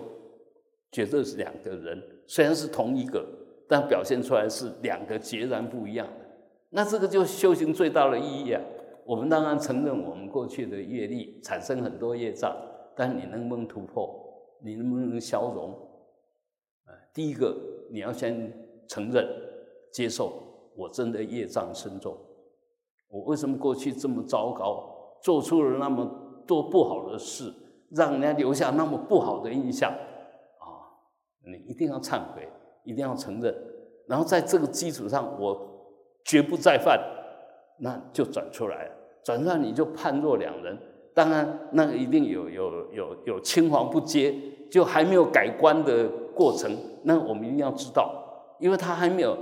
[0.90, 2.02] 绝对是两个人。
[2.26, 3.24] 虽然是同一个，
[3.68, 6.26] 但表现出来是两个截然不一样的。
[6.70, 8.62] 那这个就修行最大的意义啊！
[9.04, 12.56] 我们当然承认我们过去的业力产生很多业障，
[12.96, 14.08] 但你能不能突破？
[14.62, 15.72] 你能不能消融？
[16.84, 17.56] 啊，第一个
[17.90, 18.52] 你要先
[18.88, 19.26] 承认、
[19.92, 20.48] 接受。
[20.76, 22.16] 我真的业障深重，
[23.08, 26.08] 我为什么过去这么糟糕，做出了那么
[26.46, 27.52] 多不好的事，
[27.90, 30.64] 让人家留下那么不好的印象啊？
[31.44, 32.48] 你一定要忏悔，
[32.84, 33.54] 一定要承认，
[34.06, 35.58] 然后在这个基础上，我
[36.24, 37.00] 绝不再犯，
[37.78, 38.90] 那就转出来，
[39.24, 40.78] 转出来你就判若两人。
[41.12, 44.34] 当然，那个一定有有有有青黄不接，
[44.70, 46.70] 就还没有改观的过程，
[47.02, 48.14] 那我们一定要知道，
[48.58, 49.36] 因为他还没有。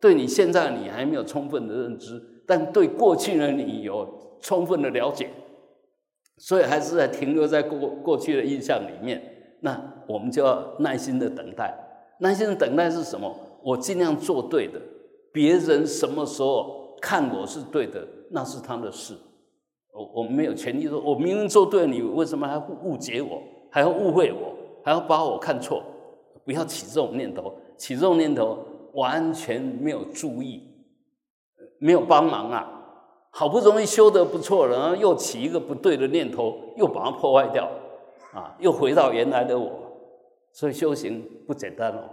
[0.00, 5.30] 对你现在的你还没有充分的认知，但对过去的你有充分的了解，
[6.42, 9.22] 所以还是在停留在过过去的印象里面。
[9.60, 11.72] 那我们就要耐心的等待，
[12.18, 13.32] 耐心的等待是什么？
[13.62, 14.80] 我尽量做对的，
[15.32, 19.14] 别人什么时候看我是对的，那是他的事。
[19.94, 23.40] 我我们没有权利说，我明明做对了，你为什么还误解我，
[23.70, 25.80] 还要误会我，还要把我看错？
[26.44, 28.58] 不要起这种念头，起这种念头。
[28.94, 30.62] 完全没有注意，
[31.78, 32.81] 没有帮忙啊！
[33.34, 37.66] 好不容易修得不错了，然后又起一个不对的念头，又把它破坏掉，
[38.34, 39.72] 啊，又回到原来的我。
[40.52, 42.10] 所以修行不简单哦，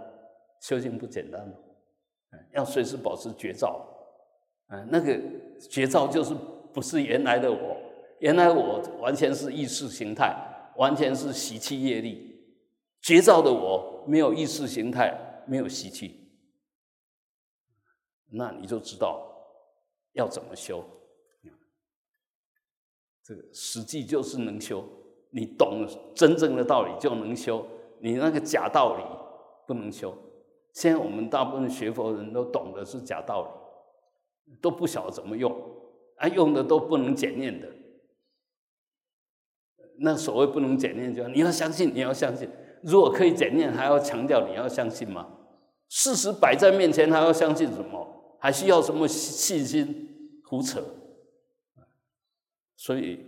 [0.60, 1.52] 修行不简单哦，
[2.54, 3.86] 要随时保持觉照，
[4.70, 5.14] 嗯，那个
[5.68, 6.34] 觉照就是
[6.72, 7.76] 不是原来的我，
[8.20, 10.34] 原来我完全是意识形态，
[10.76, 12.34] 完全是习气业力，
[13.02, 15.14] 觉照的我没有意识形态，
[15.46, 16.16] 没有习气。
[18.32, 19.20] 那你就知道
[20.12, 20.82] 要怎么修，
[23.30, 24.84] 这个实际就是能修。
[25.30, 27.64] 你懂真正的道理就能修，
[28.00, 29.04] 你那个假道理
[29.68, 30.12] 不能修。
[30.72, 35.56] 现在我们大部分学佛人都懂的是假道理，都不晓得怎么用，
[36.16, 37.68] 啊，用的都不能检验的。
[40.00, 42.50] 那所谓不能检验，就你要相信，你要相信。
[42.82, 45.28] 如果可以检验，还要强调你要相信吗？
[45.88, 48.04] 事实摆在面前，还要相信什么？
[48.40, 50.40] 还需要什么信心？
[50.44, 50.82] 胡扯！
[52.80, 53.26] 所以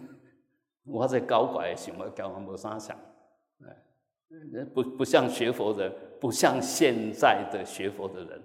[0.86, 2.98] 我在高拐想，我高没啥想，
[3.60, 8.42] 哎，不不像学佛人，不像现在的学佛的人，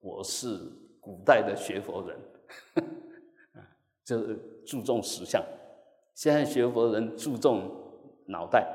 [0.00, 0.58] 我是
[1.00, 2.84] 古代的学佛人，
[4.04, 4.34] 就
[4.66, 5.42] 注重实相。
[6.14, 7.70] 现在学佛人注重
[8.26, 8.70] 脑袋，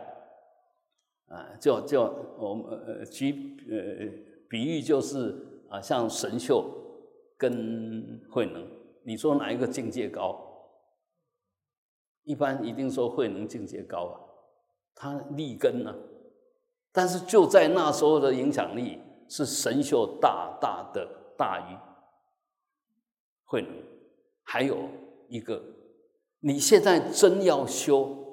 [1.27, 2.01] 啊，就就
[2.39, 4.07] 我们呃举呃
[4.49, 6.65] 比喻就是啊，像神秀
[7.37, 8.67] 跟慧能，
[9.03, 10.53] 你说哪一个境界高？
[12.25, 14.19] 一般一定说慧能境界高啊，
[14.93, 15.95] 他立根呢。
[16.91, 18.99] 但是就在那时候的影响力
[19.29, 21.07] 是神秀大大的
[21.37, 21.77] 大于
[23.45, 23.71] 慧能，
[24.43, 24.89] 还有
[25.27, 25.61] 一个，
[26.39, 28.23] 你现在真要修。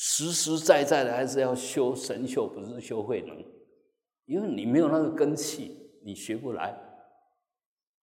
[0.00, 3.36] 实实在在的还是要修神秀，不是修慧能，
[4.26, 6.72] 因为你没有那个根气，你学不来，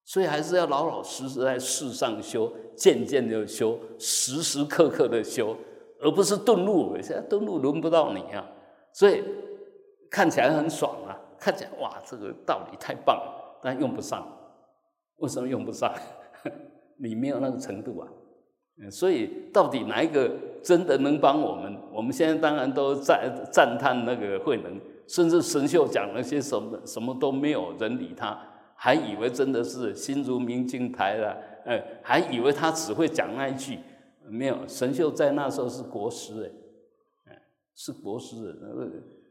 [0.06, 5.58] 所以还是要老老实实在世上修，渐渐的修，时时刻刻的修，
[6.00, 6.96] 而不是遁入。
[7.02, 8.48] 现在遁入轮不到你啊，
[8.94, 9.24] 所以
[10.10, 14.26] 看起来很爽啊，看起来哇，这个道理太棒了，但用不上。
[15.18, 15.92] 为什么用不上？
[17.02, 18.08] 你没有那个程度啊。
[18.92, 20.30] 所以，到底哪一个
[20.62, 21.76] 真的能帮我们？
[21.94, 28.38] 我们现在当然都赞赞叹那个慧能，甚至神秀讲那些什么什么都没有人理他，
[28.76, 33.80] 还以为真的是心如明镜台了，呃，还以为他只会讲那一句。
[34.28, 36.52] 没有，神秀在那时候是国师，
[37.26, 37.42] 哎，
[37.76, 38.36] 是国师，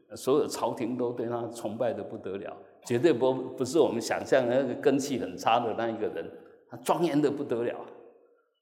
[0.09, 6.25] 呃，所有朝廷都对他崇拜的不得了，绝对不不是我们想象的那个根气很差的那一个人，
[6.69, 7.75] 他庄严的不得了。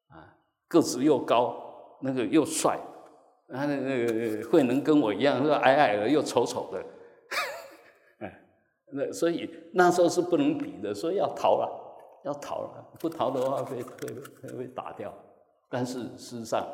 [0.10, 0.36] 啊
[0.68, 1.56] 个子又高，
[2.02, 2.80] 那个又帅，
[3.50, 6.84] 他那个慧能跟我一样，是矮矮的又丑丑的，
[8.94, 11.70] 那所以那时候是不能比的，所以要逃了，
[12.24, 15.14] 要逃了，不逃的话会会会被打掉。
[15.70, 16.68] 但是事实上，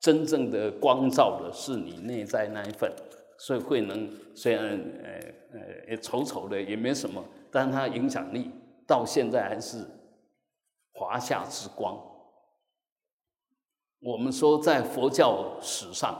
[0.00, 2.92] 真正的光照的是你内在那一份，
[3.38, 4.64] 所以慧能虽然
[5.02, 8.50] 呃呃丑丑的也没什么，但他影响力
[8.86, 9.86] 到现在还是
[10.92, 11.96] 华夏之光。
[14.00, 16.16] 我们说，在佛教史上，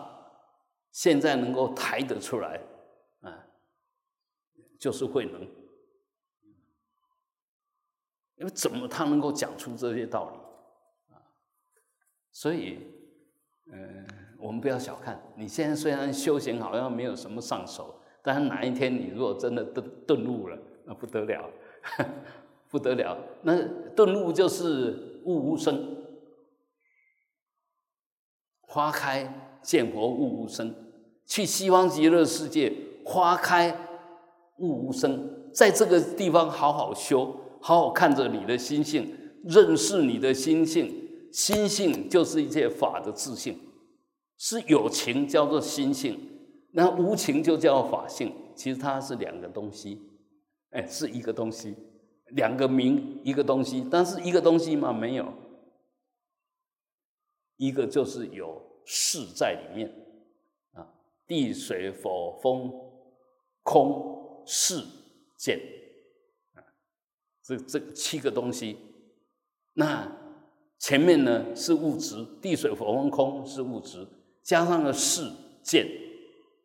[0.92, 2.60] 现在能够抬得出来，
[4.78, 5.42] 就是慧能。
[8.36, 11.16] 因为怎么他能够讲出这些道理啊？
[12.30, 12.78] 所以，
[13.72, 14.06] 嗯，
[14.38, 21.50] 我们不要小看，你现在虽然修行好像没有什么上手，但是哪一天你如果真的顿顿悟了，那不得了，
[22.68, 23.16] 不得了。
[23.42, 25.96] 那顿悟就是悟无生。
[28.60, 30.74] 花开见佛悟无生，
[31.24, 32.70] 去西方极乐世界，
[33.02, 33.74] 花开
[34.58, 40.92] 悟无生，在这个地方好好修，好好看着你的心性，认识你的心性，
[41.32, 43.58] 心性就是一切法的自性，
[44.38, 46.18] 是有情叫做心性，
[46.72, 50.00] 那无情就叫法性，其实它是两个东西，
[50.70, 51.74] 哎，是一个东西，
[52.30, 55.32] 两个名一个东西，但是一个东西嘛没有，
[57.56, 58.64] 一个就是有。
[58.88, 59.92] 事在里面
[60.74, 60.86] 啊，
[61.26, 62.72] 地水火风
[63.64, 64.15] 空
[64.46, 64.82] 事
[65.36, 65.60] 见
[66.54, 66.64] 啊，
[67.42, 68.78] 这这七个东西，
[69.74, 70.10] 那
[70.78, 74.06] 前面呢是物质，地水火风空是物质，
[74.42, 75.30] 加上了事
[75.62, 75.86] 见，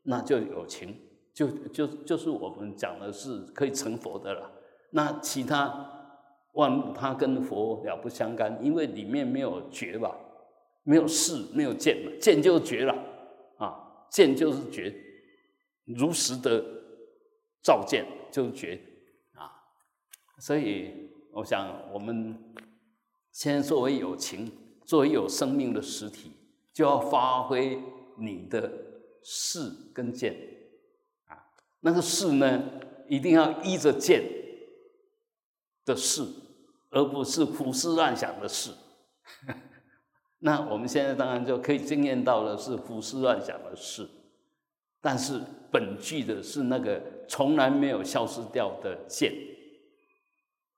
[0.03, 0.95] 那就有情，
[1.33, 4.49] 就就就是我们讲的是可以成佛的了。
[4.91, 6.17] 那其他
[6.53, 10.15] 万物它跟佛了不相干，因为里面没有觉吧。
[10.83, 12.93] 没有事，没有见嘛，见就觉了
[13.59, 14.07] 啊！
[14.09, 14.91] 见就是觉，
[15.85, 16.59] 如实的
[17.61, 18.81] 照见就是绝
[19.35, 19.51] 啊！
[20.39, 22.53] 所以我想，我们
[23.31, 24.51] 现在作为有情，
[24.85, 26.31] 作为有生命的实体，
[26.73, 27.79] 就要发挥
[28.17, 28.71] 你的
[29.23, 30.35] 视跟见
[31.27, 31.37] 啊。
[31.81, 32.63] 那个视呢，
[33.07, 34.23] 一定要依着见
[35.85, 36.23] 的视，
[36.89, 38.71] 而不是胡思乱想的事。
[40.39, 44.09] 那我们现在当然就可以经验到的是胡思乱想的事，
[44.99, 45.39] 但是
[45.71, 49.33] 本具的是那个从来没有消失掉的见，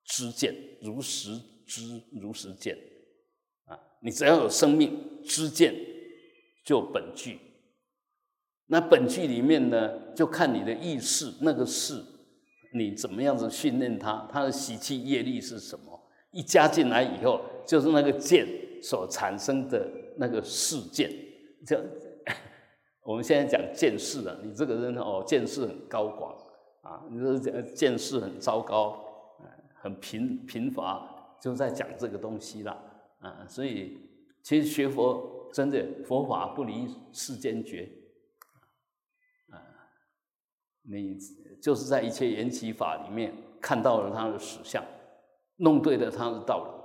[0.06, 1.32] 知见如实
[1.66, 2.78] 知如实见，
[3.66, 5.74] 啊，你只要有生命知见，
[6.66, 7.40] 就本具。
[8.68, 12.04] 那本具里面呢，就看你的意识那个事，
[12.74, 16.00] 你怎么样子训练它，它的习气业力是什么？
[16.32, 18.48] 一加进来以后，就是那个见。
[18.84, 21.10] 所产生的那个事件，
[21.66, 21.78] 就
[23.04, 26.36] 我们现在讲见识了，你这个人哦，见识很高广
[26.82, 29.04] 啊，你说见识很糟糕，
[29.76, 32.72] 很贫贫乏，就在讲这个东西了
[33.20, 33.46] 啊。
[33.48, 33.98] 所以
[34.42, 37.90] 其实学佛真的佛法不离世间觉
[39.50, 39.60] 啊，
[40.84, 41.18] 你
[41.62, 44.84] 就是在一切缘起法里面看到了它的实相，
[45.58, 46.84] 弄对了它的道理。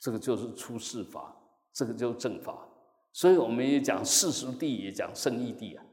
[0.00, 1.36] 这个就是出世法，
[1.74, 2.66] 这个就是正法，
[3.12, 5.84] 所以我们也讲世俗地，也讲圣义地啊。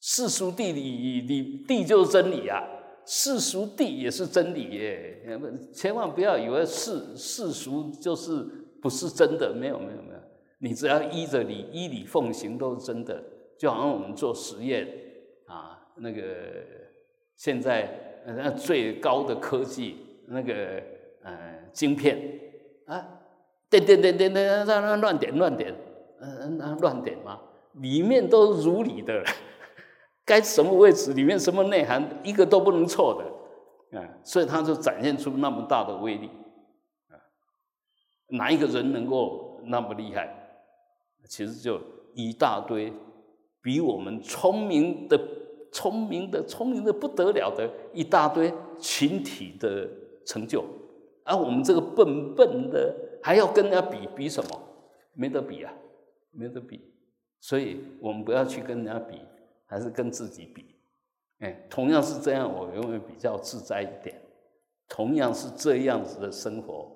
[0.00, 2.60] 世俗地理理地就是真理啊，
[3.06, 5.38] 世俗地也是真理耶。
[5.72, 8.44] 千万不要以为世世俗就是
[8.80, 10.20] 不是真的，没有没有没有，
[10.58, 13.22] 你只要依着理依理奉行都是真的。
[13.58, 14.88] 就好像我们做实验
[15.46, 16.22] 啊，那个
[17.36, 19.96] 现在那最高的科技
[20.26, 20.82] 那个
[21.22, 22.18] 呃晶片
[22.86, 23.20] 啊，
[23.70, 25.72] 点点点点点让让乱点乱点，
[26.22, 27.40] 嗯嗯乱点嘛，
[27.72, 29.22] 里面都如理的。
[30.24, 36.30] 该什么位置，里面什么内涵，一个都不能错的，啊，所以他就展现出那么大的威力，
[37.10, 37.18] 啊，
[38.28, 40.32] 哪一个人能够那么厉害？
[41.28, 41.80] 其实就
[42.14, 42.92] 一大堆
[43.60, 45.18] 比我们聪明的、
[45.72, 49.88] 聪明的、聪明的不得了的一大堆群体的
[50.24, 50.64] 成就，
[51.24, 54.60] 而我们这个笨笨的还要跟人家比，比什么？
[55.14, 55.72] 没得比啊，
[56.32, 56.92] 没得比，
[57.38, 59.20] 所以我们不要去跟人家比。
[59.64, 60.76] 还是跟自己比，
[61.38, 64.20] 哎，同样是这样，我永远比较自在一点。
[64.86, 66.94] 同样是这样子的生活，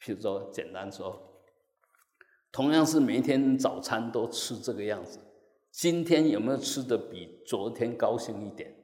[0.00, 1.42] 譬如说，简单说，
[2.50, 5.18] 同样是每天早餐都吃这个样子，
[5.70, 8.74] 今天有没有吃的比昨天高兴一点？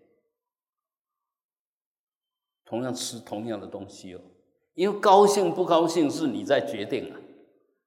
[2.66, 4.20] 同样吃同样的东西哦，
[4.74, 7.18] 因为高兴不高兴是你在决定啊，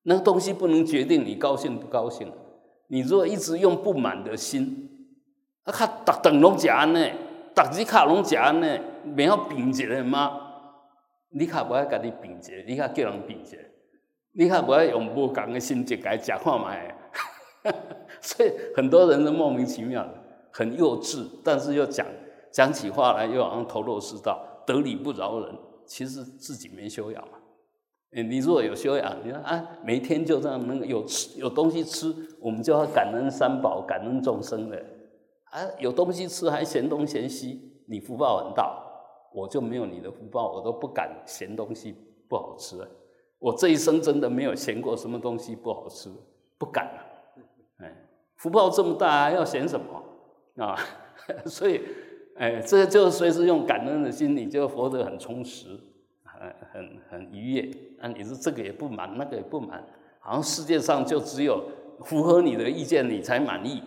[0.03, 2.31] 那个东西不能决定你高兴不高兴。
[2.87, 4.89] 你如果一直用不满的心。
[5.63, 7.11] 啊，卡逐顿拢食安尼，
[7.55, 10.39] 逐日卡拢食安尼，免晓平一下吗？
[11.29, 13.55] 你卡不爱家己平一下，你卡叫人平一下，
[14.33, 16.93] 你卡不爱用无共的心情来食看卖。
[18.19, 20.13] 所以很多人都莫名其妙的，
[20.51, 22.05] 很幼稚，但是又讲
[22.51, 25.55] 讲起话来又好像头头是道，得理不饶人。
[25.85, 27.37] 其实自己没修养嘛。
[28.15, 34.77] 你如果有修养，你说啊，每天就这样能有吃有东西吃，我们就要感恩三宝，感恩众生的。
[35.45, 38.75] 啊，有东西吃还嫌东嫌西，你福报很大，
[39.33, 41.95] 我就没有你的福报，我都不敢嫌东西
[42.29, 42.77] 不好吃。
[43.39, 46.09] 我这一生真的没有嫌过什么东西不好吃，
[46.57, 46.99] 不敢啊。
[47.79, 47.93] 哎，
[48.37, 50.77] 福报这么大，要嫌什么啊？
[51.45, 51.81] 所以，
[52.35, 55.67] 哎，这就随时用感恩的心，你就活得很充实，
[56.23, 57.71] 很很很愉悦。
[58.03, 59.81] 啊，你说这个也不满，那个也不满，
[60.19, 61.63] 好像世界上就只有
[62.03, 63.81] 符合你的意见你才满意，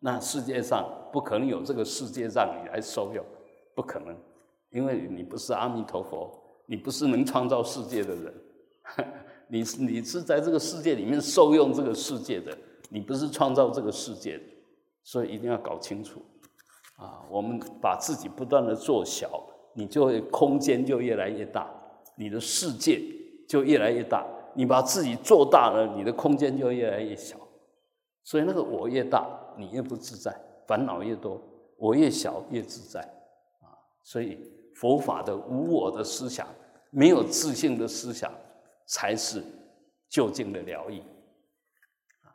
[0.00, 0.96] 那世界上。
[1.12, 3.24] 不可能有这个世界让你来受用，
[3.74, 4.16] 不可能，
[4.70, 6.30] 因为你不是阿弥陀佛，
[6.66, 8.34] 你不是能创造世界的人，
[9.50, 12.56] 你是你是在这个世界里面受用这个世界的，
[12.90, 14.44] 你不是创造这个世界的，
[15.02, 16.22] 所以一定要搞清楚
[16.94, 17.26] 啊！
[17.28, 19.28] 我们把自己不断的做小，
[19.74, 21.68] 你就会空间就越来越大，
[22.14, 23.02] 你的世界
[23.50, 24.24] 就越来越大。
[24.54, 27.36] 你把自己做大了，你的空间就越来越小，
[28.22, 30.32] 所以那个我越大，你越不自在。
[30.68, 31.40] 烦恼越多，
[31.76, 33.00] 我越小越自在
[33.60, 33.74] 啊！
[34.04, 34.38] 所以
[34.76, 36.46] 佛法的无我的思想，
[36.90, 38.32] 没有自信的思想，
[38.86, 39.42] 才是
[40.08, 41.00] 究竟的疗愈
[42.22, 42.30] 啊！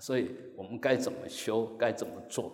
[0.00, 2.50] 所以我们该怎么修，该怎么做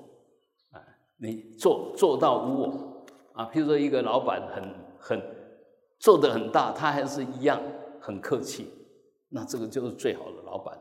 [0.72, 0.82] 啊？
[1.18, 3.50] 你做做到无我啊！
[3.52, 5.22] 譬如说一个老板很很
[5.98, 7.60] 做的很大，他还是一样
[8.02, 8.68] 很客气，
[9.30, 10.76] 那这个就是最好的老板。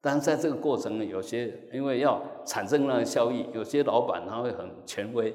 [0.00, 5.34] 但是在这个过程呢，有些因为要产生那个效益，有些老板他会很权威，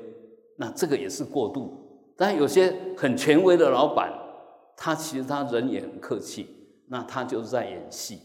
[0.58, 2.14] 那这个也是过度。
[2.18, 4.12] 但有些很权威的老板，
[4.78, 6.48] 他其实他人也很客气，
[6.88, 8.20] 那他就是在演戏。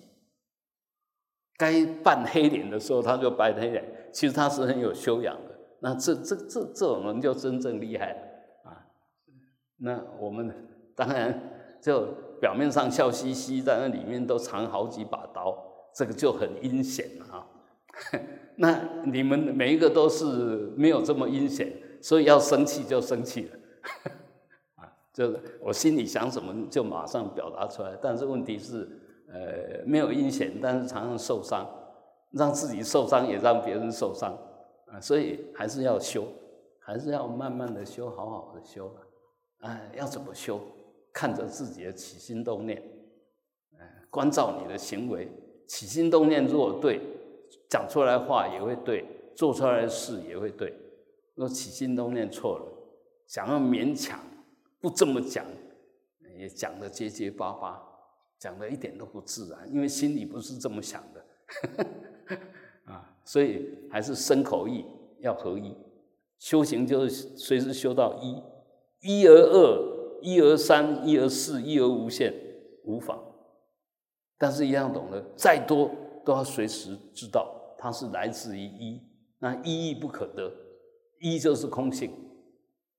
[1.58, 5.50] 该扮黑脸的时候，他就扮黑脸，其实他是很有修养的。
[5.82, 8.18] 那这这这这种人就真正厉害了
[8.64, 8.86] 啊！
[9.76, 10.54] 那我们
[10.94, 11.38] 当然
[11.80, 12.06] 就
[12.40, 15.56] 表面上笑嘻嘻，在那里面都藏好几把刀。
[15.92, 17.46] 这个就很阴险了啊！
[18.56, 20.24] 那你们每一个都是
[20.76, 23.58] 没有这么阴险，所以要生气就生气了
[24.76, 24.86] 啊！
[25.12, 27.98] 就是我心里想什么就马上表达出来。
[28.00, 28.88] 但是问题是，
[29.32, 31.68] 呃，没有阴险，但是常常受伤，
[32.30, 34.32] 让自己受伤也让别人受伤
[34.86, 35.00] 啊！
[35.00, 36.24] 所以还是要修，
[36.78, 38.88] 还是要慢慢的修，好好的修。
[39.62, 40.60] 哎，要怎么修？
[41.12, 42.82] 看着自己的起心动念，
[43.78, 45.28] 哎，关照你的行为。
[45.66, 47.00] 起心动念如果对，
[47.68, 49.04] 讲出来话也会对，
[49.36, 50.74] 做出来的事也会对。
[51.34, 52.64] 若起心动念错了，
[53.26, 54.18] 想要勉强
[54.80, 55.46] 不这么讲，
[56.36, 57.80] 也讲的结结巴巴，
[58.38, 62.36] 讲的一点都不自然，因为心里不是这么想的。
[62.86, 64.84] 啊，所以还是身口意
[65.20, 65.72] 要合一，
[66.38, 68.42] 修行就是随时修到一，
[69.00, 72.34] 一而二，一而三，一而四，一而无限，
[72.84, 73.22] 无妨。
[74.38, 75.90] 但是，一样懂得，再多
[76.24, 79.02] 都要随时知道，它是来自于一，
[79.38, 80.50] 那一义不可得，
[81.18, 82.10] 一就是空性，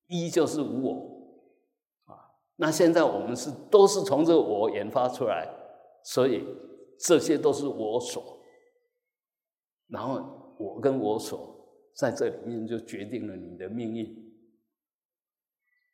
[0.08, 2.14] 一就是无我啊。
[2.58, 5.50] 那现在我们是都是从这个我研发出来，
[6.04, 6.46] 所以
[7.00, 8.40] 这些都是我所，
[9.88, 11.56] 然后我跟我所
[11.96, 14.31] 在这里面就决定了你的命运。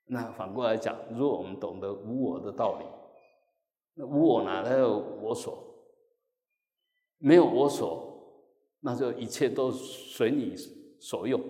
[0.07, 2.85] 那反过来讲，如果我们懂得无我的道理，
[3.93, 5.63] 那无我哪来有我所？
[7.17, 8.15] 没有我所，
[8.79, 10.55] 那就一切都随你
[10.99, 11.41] 所用。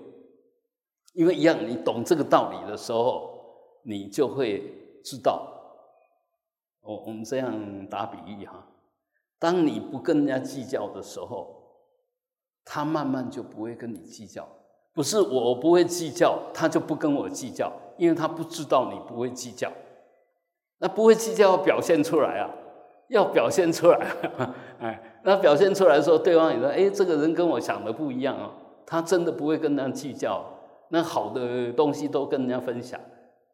[1.14, 3.38] 因为一样，你懂这个道理的时候，
[3.84, 5.54] 你就会知道。
[6.82, 8.66] 我我们这样打比喻哈，
[9.38, 11.54] 当你不跟人家计较的时候，
[12.64, 14.48] 他慢慢就不会跟你计较。
[14.98, 17.72] 不是我不会计较，他就不跟我计较。
[17.98, 19.72] 因为他不知道你不会计较，
[20.78, 22.48] 那不会计较要表现出来啊，
[23.10, 24.08] 要表现出来，
[24.80, 28.52] 哎，那表现出来的时候，对方也说，哎，这个人跟我想的不一样啊，
[28.86, 30.46] 他真的不会跟人家计较，
[30.90, 33.00] 那好的东西都跟人家分享，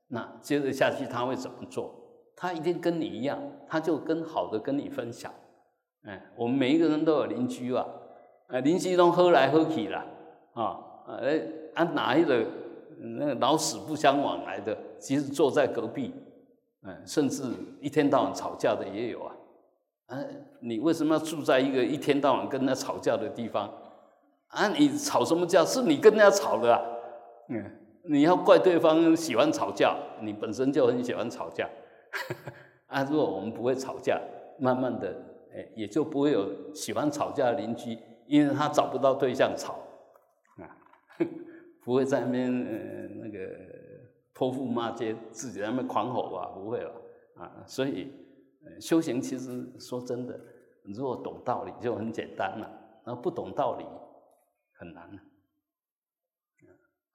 [0.10, 1.90] 那接着下去他会怎么做？
[2.36, 3.40] 他一定跟你一样，
[3.70, 5.32] 他就跟好的跟你分享，
[6.06, 7.86] 哎，我们每一个人都有邻居啊，
[8.50, 10.06] 哎，邻居都喝来喝去了，
[10.54, 11.42] 啊，啊哎，
[11.76, 12.46] 按哪一个？
[13.06, 16.14] 那个老死不相往来的，其实坐在隔壁，
[16.84, 17.44] 嗯，甚至
[17.82, 19.36] 一天到晚吵架的也有啊。
[20.08, 23.70] 嗯，你为什么要住在一个一天到晚跟人家吵架的地方？
[24.48, 25.66] 啊，你吵什么架？
[25.66, 26.80] 是你跟人家吵的啊。
[27.50, 27.62] 嗯，
[28.04, 31.68] 你要怪对方喜欢吵架，你本身就很喜欢吵架。
[32.88, 34.22] 啊，如果我们不会吵架，
[34.58, 35.14] 慢慢的，
[35.54, 37.98] 哎，也就不会有喜欢吵架的邻居，
[38.28, 39.76] 因为他找不到对象吵，
[41.84, 43.50] 不会在那边呃那个
[44.34, 46.48] 泼妇骂街，自己在那边狂吼吧？
[46.56, 46.92] 不会吧
[47.36, 47.64] 啊！
[47.68, 48.12] 所以
[48.80, 50.40] 修行其实说真的，
[50.84, 53.86] 如果懂道理就很简单了，那不懂道理
[54.74, 55.10] 很难，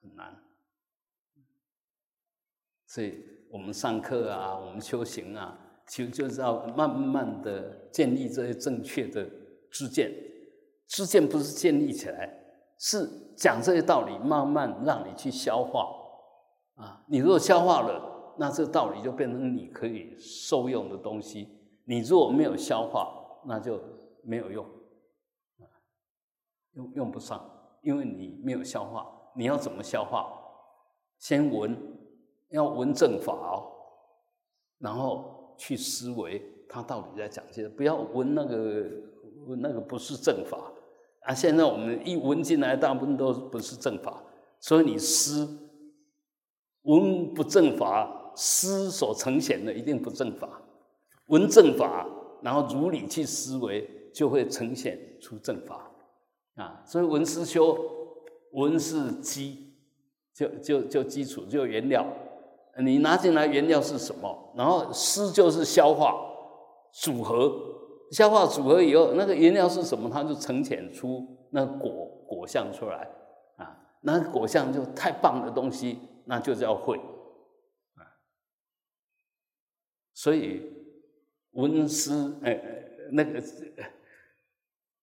[0.01, 0.37] 很难。
[2.85, 9.29] 所以我们上课啊，我们修行啊，其实就是要慢慢的建立这些正确的
[9.71, 10.11] 知见，
[10.87, 12.38] 知见不是建立起来。
[12.79, 13.05] 是
[13.35, 15.85] 讲这些道理，慢慢让你去消化
[16.75, 17.03] 啊。
[17.07, 21.47] 你如果消化了，那这个道理就变成你可以受用的东西。
[21.83, 23.13] 你如果没有消化，
[23.45, 23.77] 那就
[24.23, 24.65] 没有用，
[26.73, 27.43] 用用不上，
[27.81, 29.05] 因为你没有消化。
[29.35, 30.31] 你要怎么消化？
[31.17, 31.77] 先闻，
[32.49, 33.67] 要闻正法哦，
[34.77, 38.85] 然后去思维他到底在讲些，不要闻那个
[39.47, 40.71] 闻那个不是正法。
[41.29, 44.19] 啊，现在我们一闻进来，大部分都不是正法，
[44.59, 45.47] 所以你思
[46.81, 50.59] 闻不正法，思所呈现的一定不正法。
[51.27, 52.07] 闻正法，
[52.41, 55.91] 然后如理去思维，就会呈现出正法。
[56.55, 57.77] 啊，所以闻思修，
[58.53, 59.75] 闻是基，
[60.33, 62.03] 就就就基础，就原料。
[62.79, 64.51] 你拿进来原料是什么？
[64.57, 66.15] 然后思就是消化
[66.91, 67.53] 组合。
[68.11, 70.09] 消化组合以后，那个原料是什么？
[70.09, 73.07] 它就呈现出那果果相出来
[73.57, 73.77] 啊。
[74.01, 76.97] 那果相就太棒的东西，那就叫慧
[77.95, 78.01] 啊。
[80.13, 80.61] 所以
[81.51, 82.59] 闻思哎，
[83.11, 83.41] 那个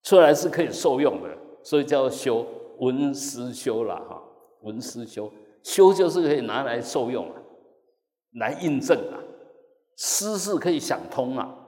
[0.03, 2.47] 出来是可以受用的，所以叫修
[2.79, 4.23] 闻思修了哈。
[4.63, 5.33] 闻思修
[5.63, 7.43] 修就是可以拿来受用啊，
[8.33, 9.23] 来印证啊。
[9.97, 11.66] 思是可以想通啊。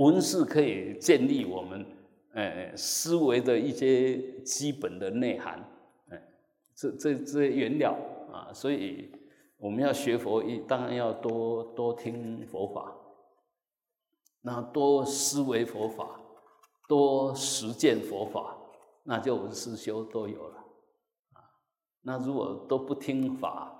[0.00, 1.84] 文是可以建立我们
[2.32, 5.62] 呃思维的一些基本的内涵，
[6.08, 6.22] 哎，
[6.74, 7.94] 这这这些原料
[8.32, 9.12] 啊，所以
[9.58, 12.96] 我们要学佛，一当然要多多听佛法，
[14.40, 16.18] 那多思维佛法，
[16.88, 18.56] 多实践佛法，
[19.02, 20.56] 那就文思修都有了
[21.34, 21.44] 啊。
[22.00, 23.70] 那如果都不听法，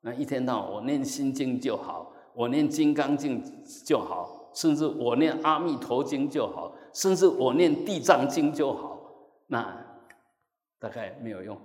[0.00, 3.42] 那一天到晚我念心经就好，我念金刚经
[3.84, 4.35] 就好。
[4.56, 8.98] 甚至我念阿弥陀经就好，甚至我念地藏经就好，
[9.48, 10.00] 那
[10.78, 11.60] 大概没有用，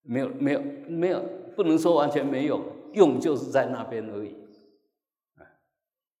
[0.00, 1.22] 没有没有没有，
[1.54, 2.62] 不能说完全没有
[2.94, 4.34] 用，就是在那边而已。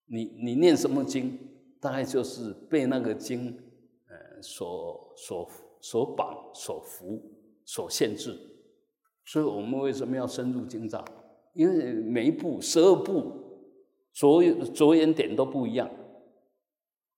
[0.04, 1.38] 你你念什么经，
[1.80, 3.58] 大概就是被那个经
[4.08, 5.50] 呃所所
[5.80, 7.18] 所绑、所缚、
[7.64, 8.38] 所限制。
[9.24, 11.02] 所以我们为什么要深入经藏？
[11.54, 13.47] 因为每一步十二步。
[14.18, 14.42] 着
[14.74, 15.88] 着眼点都不一样，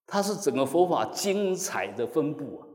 [0.07, 2.67] 它是整个佛法精彩的分布啊！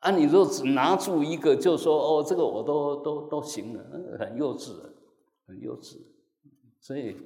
[0.00, 3.82] 啊，你若只拿住一个，就说哦，这个我都都都行了，
[4.18, 4.72] 很幼稚，
[5.46, 5.96] 很幼稚。
[6.78, 7.16] 所以，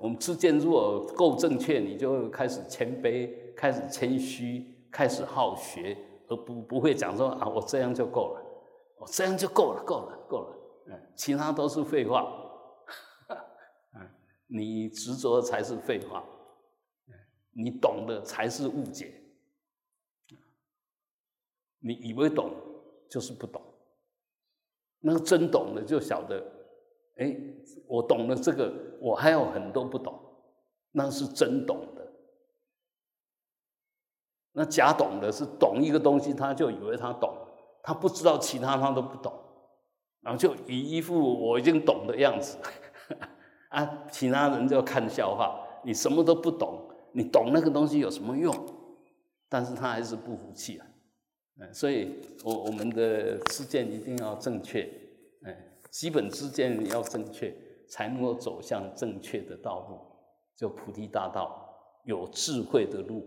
[0.00, 8.42] 我们知见如果够正确，你就开始谦卑，开始谦虚，开始好学，而不不会讲说啊，我这样就够了。
[8.98, 10.56] 我，这样就够了，够了，够了。
[10.88, 12.39] 嗯，其他都是废话。
[14.50, 16.24] 你执着才是废话。
[17.52, 19.14] 你懂的才是误解。
[21.78, 22.52] 你以为懂，
[23.08, 23.60] 就是不懂。
[25.00, 26.44] 那个真懂的就晓得，
[27.16, 27.34] 哎，
[27.86, 30.20] 我懂了这个，我还有很多不懂，
[30.92, 32.06] 那是真懂的。
[34.52, 37.34] 那假懂的是懂一个东西，他就以为他懂，
[37.82, 39.32] 他不知道其他他都不懂，
[40.20, 42.58] 然后就以一副我已经懂的样子，
[43.70, 48.54] 啊，其他人就看笑话，你什么都不懂，你懂那个东西有什么用？
[49.48, 50.86] 但是他还是不服气啊。
[51.60, 54.88] 嗯所以，我我们的知见一定要正确，
[55.44, 55.54] 嗯，
[55.90, 57.54] 基本知见要正确，
[57.86, 60.00] 才能够走向正确的道路，
[60.56, 61.68] 就菩提大道，
[62.04, 63.26] 有智慧的路，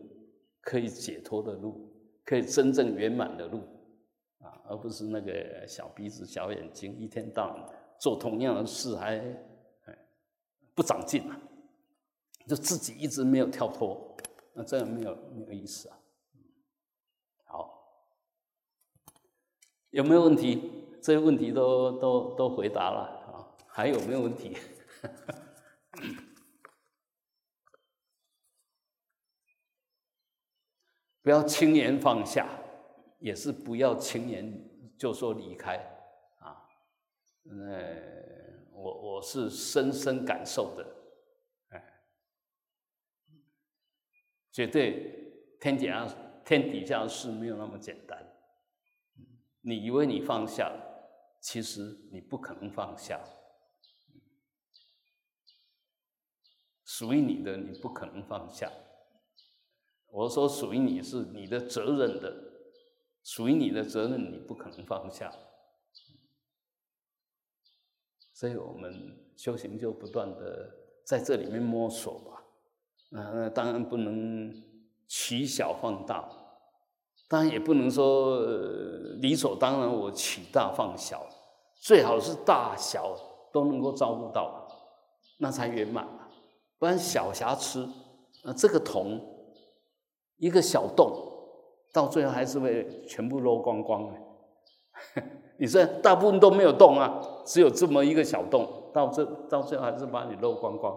[0.61, 1.93] 可以解脱的路，
[2.25, 3.59] 可以真正圆满的路，
[4.39, 7.65] 啊，而不是那个小鼻子小眼睛，一天到晚
[7.99, 9.23] 做同样的事还
[10.75, 11.39] 不长进啊，
[12.47, 14.17] 就自己一直没有跳脱，
[14.53, 15.97] 那这样没有没有意思啊。
[17.45, 18.05] 好
[19.91, 20.83] 有没有问题？
[21.01, 23.01] 这些问题都都都回答了
[23.31, 23.45] 啊？
[23.67, 24.57] 还有没有问题？
[31.21, 32.47] 不要轻言放下，
[33.19, 35.77] 也是不要轻言就说离开
[36.39, 36.67] 啊。
[37.45, 38.22] 呃，
[38.83, 40.85] 我我是深深感受的，
[41.69, 42.03] 哎，
[44.51, 46.05] 绝对天底下
[46.43, 48.21] 天底下的事没有那么简单。
[49.61, 53.23] 你以为你放下了，其实你不可能放下。
[56.83, 58.69] 属于你的，你不可能放下。
[60.07, 62.35] 我说属于你是你的责任的，
[63.23, 65.33] 属于你的责任，你不可能放下。
[68.33, 68.91] 所以我们
[69.35, 70.69] 修行就不断的
[71.05, 72.43] 在这里面摸索吧。
[73.11, 74.51] 那那当然不能
[75.07, 76.29] 取小放大。
[77.29, 78.41] 当然也不能说
[79.19, 81.25] 理所当然，我取大放小，
[81.75, 83.15] 最好是大小
[83.51, 84.67] 都能够照顾到，
[85.39, 86.07] 那才圆满。
[86.77, 87.89] 不然小瑕疵，
[88.43, 89.19] 那这个桶
[90.37, 91.11] 一个小洞，
[91.91, 94.19] 到最后还是会全部漏光光的。
[95.57, 100.95] 你说大部分都没有洞啊，只有这么一个小洞，到这到最后还是把你漏光光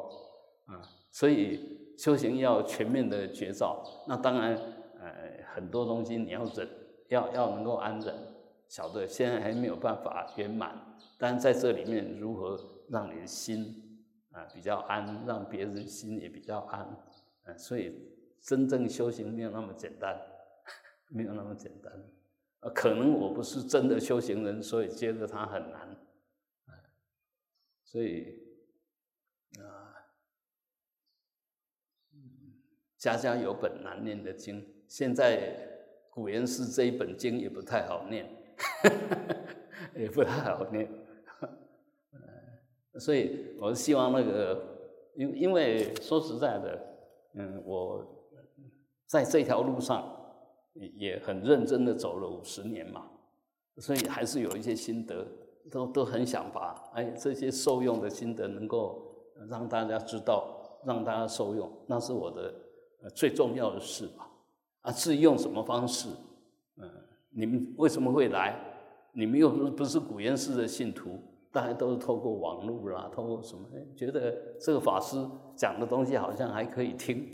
[0.66, 0.80] 啊。
[1.10, 4.58] 所以修行要全面的觉照，那当然。
[4.98, 5.12] 呃
[5.54, 6.68] 很多东西你要忍，
[7.08, 8.12] 要要能够安忍，
[8.66, 10.74] 晓得现在还没有办法圆满，
[11.18, 14.00] 但在这里面如何让你的心
[14.32, 16.80] 啊比较安，让别人心也比较安，
[17.44, 17.92] 啊，所以
[18.40, 20.18] 真正修行没有那么简单，
[21.08, 21.92] 没有那么简单，
[22.60, 25.96] 啊，可能我不是真的修行人，所以接着他很难，
[27.84, 28.38] 所以
[29.60, 29.94] 啊，
[32.96, 34.66] 家家有本难念的经。
[34.88, 35.54] 现在
[36.10, 38.26] 古言寺这一本经也不太好念，
[39.94, 40.88] 也不太好念，
[42.98, 46.98] 所以我是希望那个，因因为说实在的，
[47.34, 48.24] 嗯，我
[49.06, 50.15] 在这条路上
[50.96, 53.06] 也很认真的走了五十年嘛，
[53.78, 55.26] 所以还是有一些心得，
[55.70, 59.02] 都都很想把哎这些受用的心得能够
[59.48, 62.54] 让大家知道，让大家受用，那是我的
[63.14, 64.30] 最重要的事吧。
[64.82, 66.08] 啊，至于用什么方式，
[66.76, 66.88] 嗯，
[67.30, 68.54] 你们为什么会来？
[69.12, 71.18] 你们又不是不是古岩寺的信徒，
[71.50, 73.66] 大家都是透过网络啦，透过什么？
[73.96, 75.16] 觉得这个法师
[75.56, 77.26] 讲的东西好像还可以听，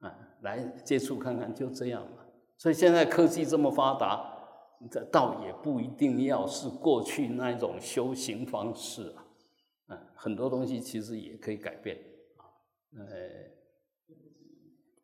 [0.00, 2.19] 啊，来接触看看，就这样嘛。
[2.60, 4.22] 所以现在科技这么发达，
[4.90, 9.24] 这倒也不一定要是过去那一种修行方式啊，
[9.88, 11.96] 嗯，很多东西其实也可以改变
[12.36, 12.44] 啊，
[12.98, 14.14] 呃，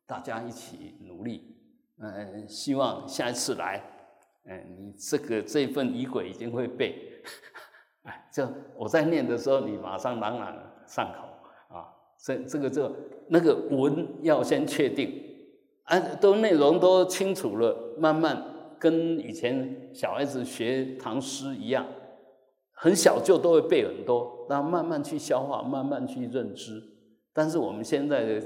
[0.05, 1.57] 大家一起努力。
[1.99, 3.83] 嗯，希望下一次来，
[4.45, 7.23] 嗯，你这个这份仪轨已经会背，
[8.05, 8.47] 哎，就
[8.77, 10.55] 我在念的时候，你马上朗朗
[10.87, 11.89] 上口啊。
[12.19, 12.95] 这这个就
[13.31, 15.26] 那个文要先确定，
[15.87, 21.85] 啊，都内容都清楚了，慢慢跟以前小孩子学唐诗一样，
[22.73, 26.81] 很小就都会背很多，然后慢慢去消化，慢慢去认知。
[27.33, 28.43] 但是我们现在的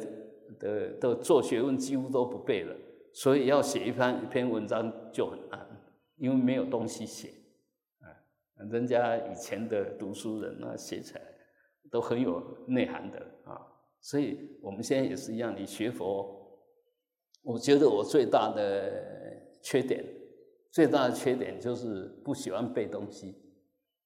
[0.58, 2.74] 的的做学问几乎都不背了。
[3.12, 5.66] 所以要写一篇一篇文章就很难，
[6.16, 7.28] 因为没有东西写，
[7.98, 8.06] 啊，
[8.70, 11.20] 人家以前的读书人那写起来
[11.90, 13.58] 都很有内涵的啊，
[14.00, 16.39] 所以我们现在也是一样，你学佛，
[17.42, 18.92] 我觉得我最大的
[19.62, 20.04] 缺点
[20.70, 23.34] 最大的缺点就是不喜欢背东西，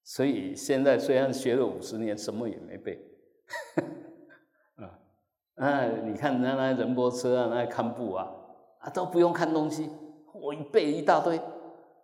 [0.02, 2.98] 所以现在虽然学了五十年，什么也没背。
[4.76, 4.98] 啊，
[5.56, 8.30] 啊，你看那那仁波车啊，那堪布啊，
[8.78, 9.90] 啊都不用看东西，
[10.32, 11.38] 我一背一大堆。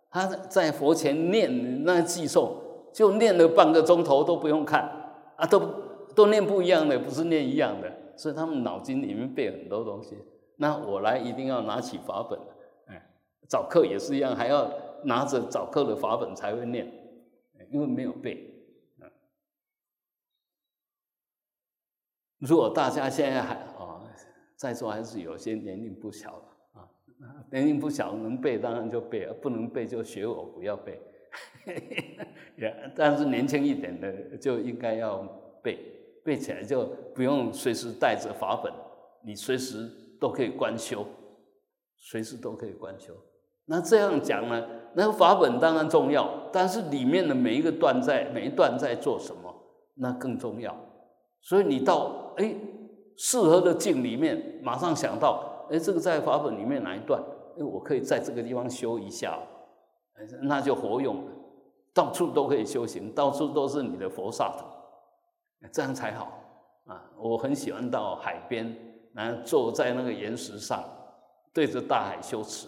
[0.09, 2.51] 他在佛前念那寄诵，
[2.93, 4.81] 就念了半个钟头都不用看，
[5.37, 5.59] 啊，都
[6.13, 10.17] 都念不一样的，不是念一样的，所以他们脑筋里面背很多东西。
[10.61, 12.39] 那我来一定要拿起法本，
[12.85, 13.01] 哎，
[13.47, 14.71] 早课也是一样，还要
[15.03, 16.85] 拿着早课的法本才会念，
[17.71, 18.47] 因为没有背。
[22.37, 24.03] 如果大家现在还啊，
[24.55, 26.45] 在座还是有些年龄不小的。
[27.49, 31.01] 年龄不小，能背当然就背，不能背就学我，不要背。
[32.55, 35.23] 也， 但是年轻一点的就应该要
[35.63, 35.79] 背，
[36.23, 36.85] 背起来就
[37.15, 38.71] 不用随时带着法本，
[39.23, 39.89] 你随时
[40.21, 41.05] 都可以观修，
[41.97, 43.11] 随时都可以观修。
[43.65, 49.53] 那这样讲呢，那个法本当然重要，但是里面的每一个段在每一段在做什么，
[49.95, 50.75] 那更重要。
[51.41, 52.55] 所以你到哎
[53.17, 55.49] 适合的境里面，马上想到。
[55.71, 57.23] 哎，这个在法本里面哪一段？
[57.57, 59.39] 哎，我可以在这个地方修一下，
[60.43, 61.31] 那就活用了。
[61.93, 64.65] 到处都可以修行，到处都是你的佛刹土，
[65.71, 66.25] 这样才好
[66.87, 67.09] 啊！
[67.17, 68.75] 我很喜欢到海边，
[69.13, 70.83] 然后坐在那个岩石上，
[71.53, 72.67] 对着大海修持。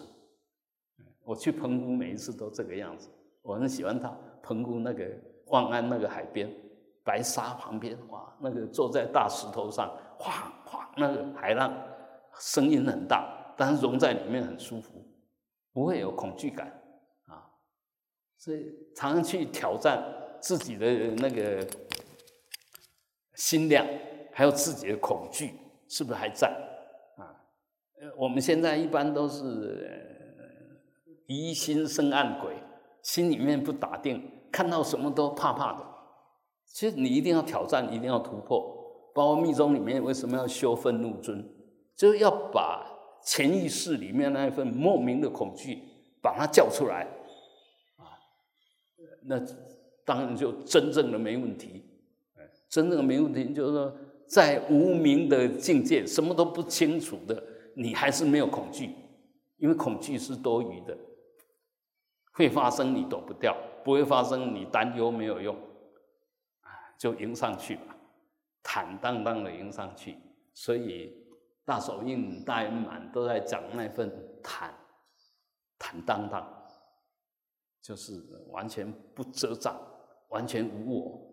[1.22, 3.08] 我去澎湖每一次都这个样子，
[3.42, 5.04] 我很喜欢到澎湖那个
[5.46, 6.50] 万安那个海边，
[7.02, 11.72] 白沙旁边，哇，那个坐在大石头上，哗哗，那个海浪。
[12.40, 15.06] 声音很大，但是融在里面很舒服，
[15.72, 16.66] 不会有恐惧感
[17.26, 17.48] 啊。
[18.36, 20.02] 所以常常去挑战
[20.40, 21.64] 自己的那个
[23.36, 23.86] 心量，
[24.32, 25.54] 还有自己的恐惧，
[25.94, 26.48] 是不是还在
[27.16, 27.22] 啊？
[28.16, 29.88] 我们现在一般都是
[31.28, 32.52] 疑心生暗鬼，
[33.00, 35.86] 心里面不打定，看到什么都怕怕的。
[36.66, 38.74] 其实你一定要挑战，一定要突破。
[39.14, 41.48] 包括密宗里面为什么要修愤怒尊？
[41.94, 42.84] 就是要把
[43.22, 45.78] 潜意识里面那一份莫名的恐惧，
[46.20, 47.02] 把它叫出来，
[47.98, 48.18] 啊，
[49.22, 49.38] 那
[50.04, 51.84] 当然就真正的没问题。
[52.68, 53.96] 真正的没问题就是说，
[54.28, 57.42] 在无名的境界，什么都不清楚的，
[57.76, 58.94] 你还是没有恐惧，
[59.56, 60.96] 因为恐惧是多余的，
[62.32, 65.56] 会发生你躲不掉，不会发生你担忧没有用，
[66.98, 67.96] 就迎上去吧，
[68.62, 70.16] 坦荡荡的迎上去，
[70.52, 71.22] 所以。
[71.66, 74.74] 大手印、大圆满都在讲那份坦
[75.78, 76.46] 坦荡荡，
[77.80, 79.74] 就是完全不遮障，
[80.28, 81.23] 完全无我。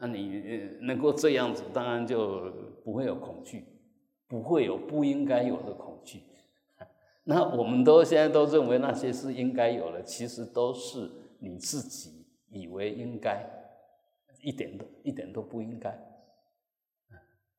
[0.00, 2.50] 那你能够这样子，当然就
[2.82, 3.66] 不会有恐惧，
[4.26, 6.22] 不会有不应该有的恐惧。
[7.24, 13.46] 那我们都现在都认为那些是应该有的，其实都是你自己以为应该，
[14.42, 15.96] 一点都一点都不应该。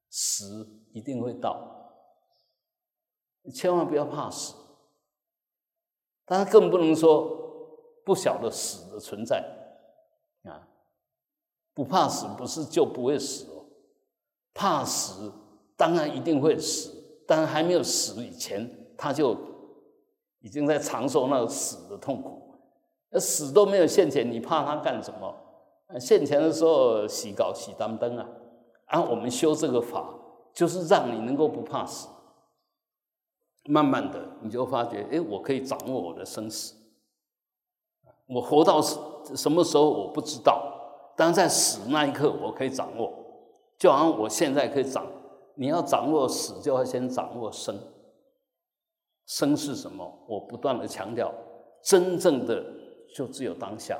[0.09, 1.77] 死一定会到。
[3.53, 4.55] 千万不要怕死，
[6.25, 9.43] 但是更不能说不晓得死的存在
[10.43, 10.67] 啊！
[11.73, 13.65] 不怕死不是就不会死哦，
[14.53, 15.31] 怕死
[15.77, 16.91] 当然一定会死，
[17.27, 19.35] 但还没有死以前，他就
[20.41, 22.39] 已经在承受那个死的痛苦。
[23.09, 25.35] 那死都没有现前，你怕他干什么？
[25.99, 28.25] 现前的时候洗搞洗当灯啊！
[28.85, 30.13] 啊，我们修这个法，
[30.53, 32.07] 就是让你能够不怕死。
[33.65, 36.75] 慢慢的，你就发觉，哎，我可以掌握我的生死。
[38.27, 40.80] 我活到什么时候我不知道，
[41.15, 43.13] 但在死那一刻我可以掌握。
[43.77, 45.05] 就好像我现在可以掌，
[45.55, 47.75] 你要掌握死，就要先掌握生。
[49.25, 50.25] 生是什么？
[50.27, 51.33] 我不断的强调，
[51.83, 52.63] 真正的
[53.15, 53.99] 就只有当下，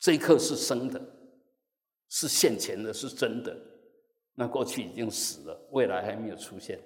[0.00, 1.00] 这一刻是生的，
[2.08, 3.56] 是现前的，是真的。
[4.34, 6.78] 那过去已经死了，未来还没有出现。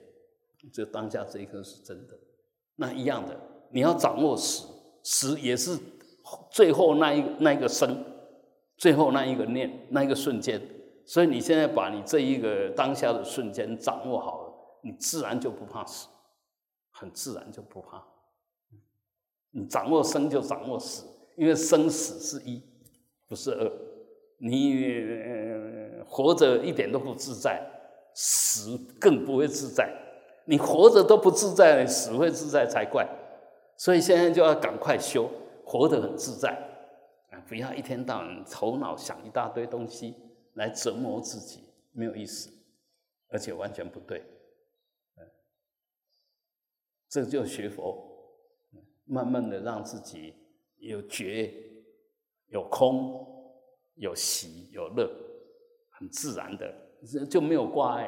[0.73, 2.15] 就当下这一刻是真的，
[2.77, 3.39] 那一样的，
[3.71, 4.67] 你要掌握死，
[5.03, 5.79] 死也是
[6.51, 8.05] 最后那一那一个生，
[8.77, 10.61] 最后那一个念，那一个瞬间。
[11.05, 14.53] 所以你现在把你这一个当下的瞬间掌握好了，
[14.83, 16.09] 你自然就不怕死，
[16.91, 18.03] 很自然就不怕。
[19.53, 21.05] 你掌握生就掌握死，
[21.37, 22.61] 因为生死是一，
[23.29, 23.73] 不是二。
[24.39, 27.65] 你活着一点都不自在，
[28.13, 29.91] 死更不会自在。
[30.45, 33.09] 你活着都不自在，死会自在才怪。
[33.77, 35.31] 所以现在就要赶快修，
[35.65, 36.55] 活得很自在
[37.41, 40.15] 不要一天到晚头脑想一大堆东西
[40.55, 42.51] 来折磨自己，没有意思，
[43.29, 44.23] 而且完全不对。
[47.09, 48.05] 这就学佛，
[49.05, 50.35] 慢慢的让自己
[50.79, 51.55] 有觉，
[52.49, 53.25] 有空，
[53.95, 55.09] 有喜，有乐，
[55.91, 56.75] 很自然的，
[57.31, 58.07] 就没有挂碍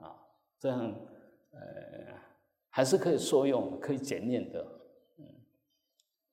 [0.00, 0.14] 啊。
[0.60, 0.80] 这样，
[1.50, 2.20] 呃，
[2.68, 4.62] 还是可以说用，可以检验的。
[5.18, 5.24] 嗯，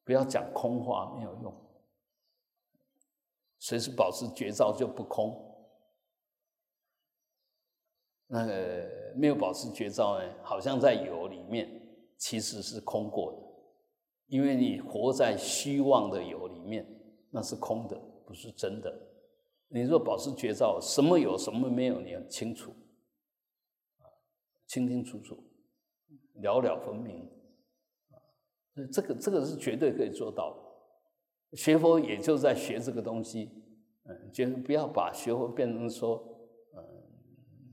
[0.04, 1.63] 不要讲空话，没有用。
[3.64, 5.34] 随时保持觉照就不空。
[8.28, 11.70] 那个没有保持觉照呢，好像在有里面，
[12.18, 13.38] 其实是空过的。
[14.28, 16.86] 因为你活在虚妄的有里面，
[17.30, 17.98] 那是空的，
[18.28, 18.94] 不是真的。
[19.70, 22.72] 你若保持觉照，什么有什么没有，你很清楚，
[24.00, 24.12] 啊，
[24.68, 25.42] 清清楚楚，
[26.42, 27.32] 了了分明，
[28.92, 30.63] 这个这个是绝对可以做到的。
[31.56, 33.50] 学佛也就在学这个东西，
[34.06, 36.24] 嗯，就不要把学佛变成说，
[36.76, 36.84] 嗯，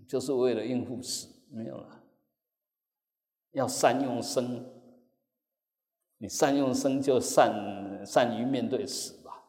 [0.07, 2.03] 就是为了应付死，没有了，
[3.53, 4.64] 要善用生。
[6.22, 9.43] 你善用生，就善善于面对死吧，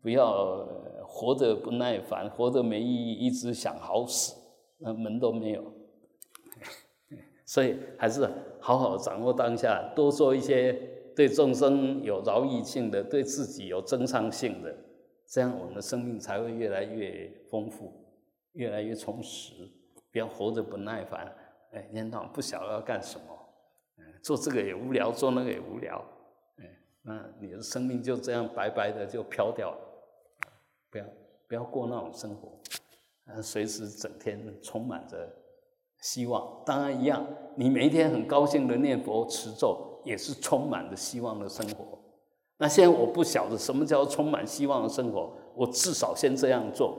[0.00, 0.64] 不要
[1.04, 4.36] 活着不耐烦，活着没意义，一直想好死，
[4.78, 5.74] 那门都没有。
[7.44, 8.30] 所以还是
[8.60, 14.74] 好好掌握当下，多做一些对众生有饶益性的，对自己有增上性的，
[15.26, 17.92] 这样我们的生命才会越来越丰富，
[18.52, 19.52] 越来越充实。
[20.10, 21.34] 不要活着不耐烦，
[21.72, 23.24] 哎，一天到不晓得要干什么。
[24.22, 26.04] 做这个也无聊，做那个也无聊，
[26.58, 26.64] 哎，
[27.02, 29.78] 那你的生命就这样白白的就飘掉了。
[30.90, 31.04] 不要
[31.48, 32.58] 不要过那种生活，
[33.24, 35.28] 啊，随时整天充满着
[36.02, 36.62] 希望。
[36.66, 41.98] 当然一样，你每一天很高兴的念佛持咒，也是充满着希望的生活。
[42.58, 46.98] 那现在我不晓得什么叫充满希望的生活，我至少先这样做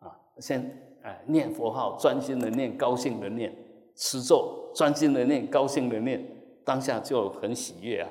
[0.00, 0.60] 嘛，啊，先
[1.02, 3.54] 哎念佛号，专心的念，高兴的念，
[3.94, 6.36] 持咒，专心的念，高兴的念。
[6.62, 8.08] 当下就很喜悦啊，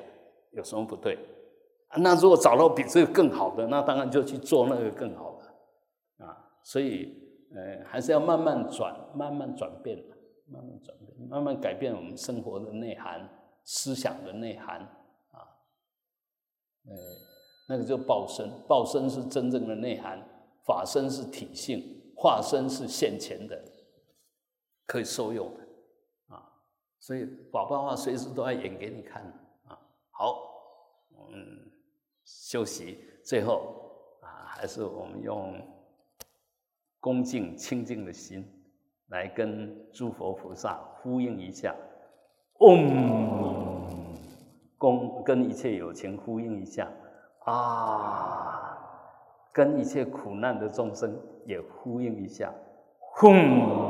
[0.51, 1.17] 有什么不对？
[1.97, 6.35] 那如果找到比这个更好的，那当然就去做那个更好的啊。
[6.63, 7.15] 所以，
[7.55, 10.03] 呃，还是要慢慢转，慢慢转变
[10.51, 13.29] 慢慢转变，慢慢改变我们生活的内涵、
[13.63, 14.81] 思想的内涵
[15.31, 15.45] 啊。
[16.85, 16.95] 呃，
[17.67, 20.19] 那个就报身，报身是真正的内涵，
[20.65, 23.63] 法身是体性，化身是现前的，
[24.85, 26.51] 可以受用的啊。
[26.99, 29.23] 所以法报话随时都要演给你看
[29.65, 29.79] 啊！
[30.09, 30.35] 好，
[31.15, 31.71] 我们
[32.25, 33.91] 休息，最后
[34.21, 35.59] 啊，还是我们用
[36.99, 38.45] 恭敬清净的心
[39.07, 41.75] 来跟诸佛菩萨呼应一下，
[42.59, 43.83] 嗡，
[44.77, 46.87] 恭跟一切有情呼应一下。
[47.45, 48.77] 啊，
[49.51, 52.53] 跟一切苦难的众生也呼应一下，
[52.99, 53.87] 轰。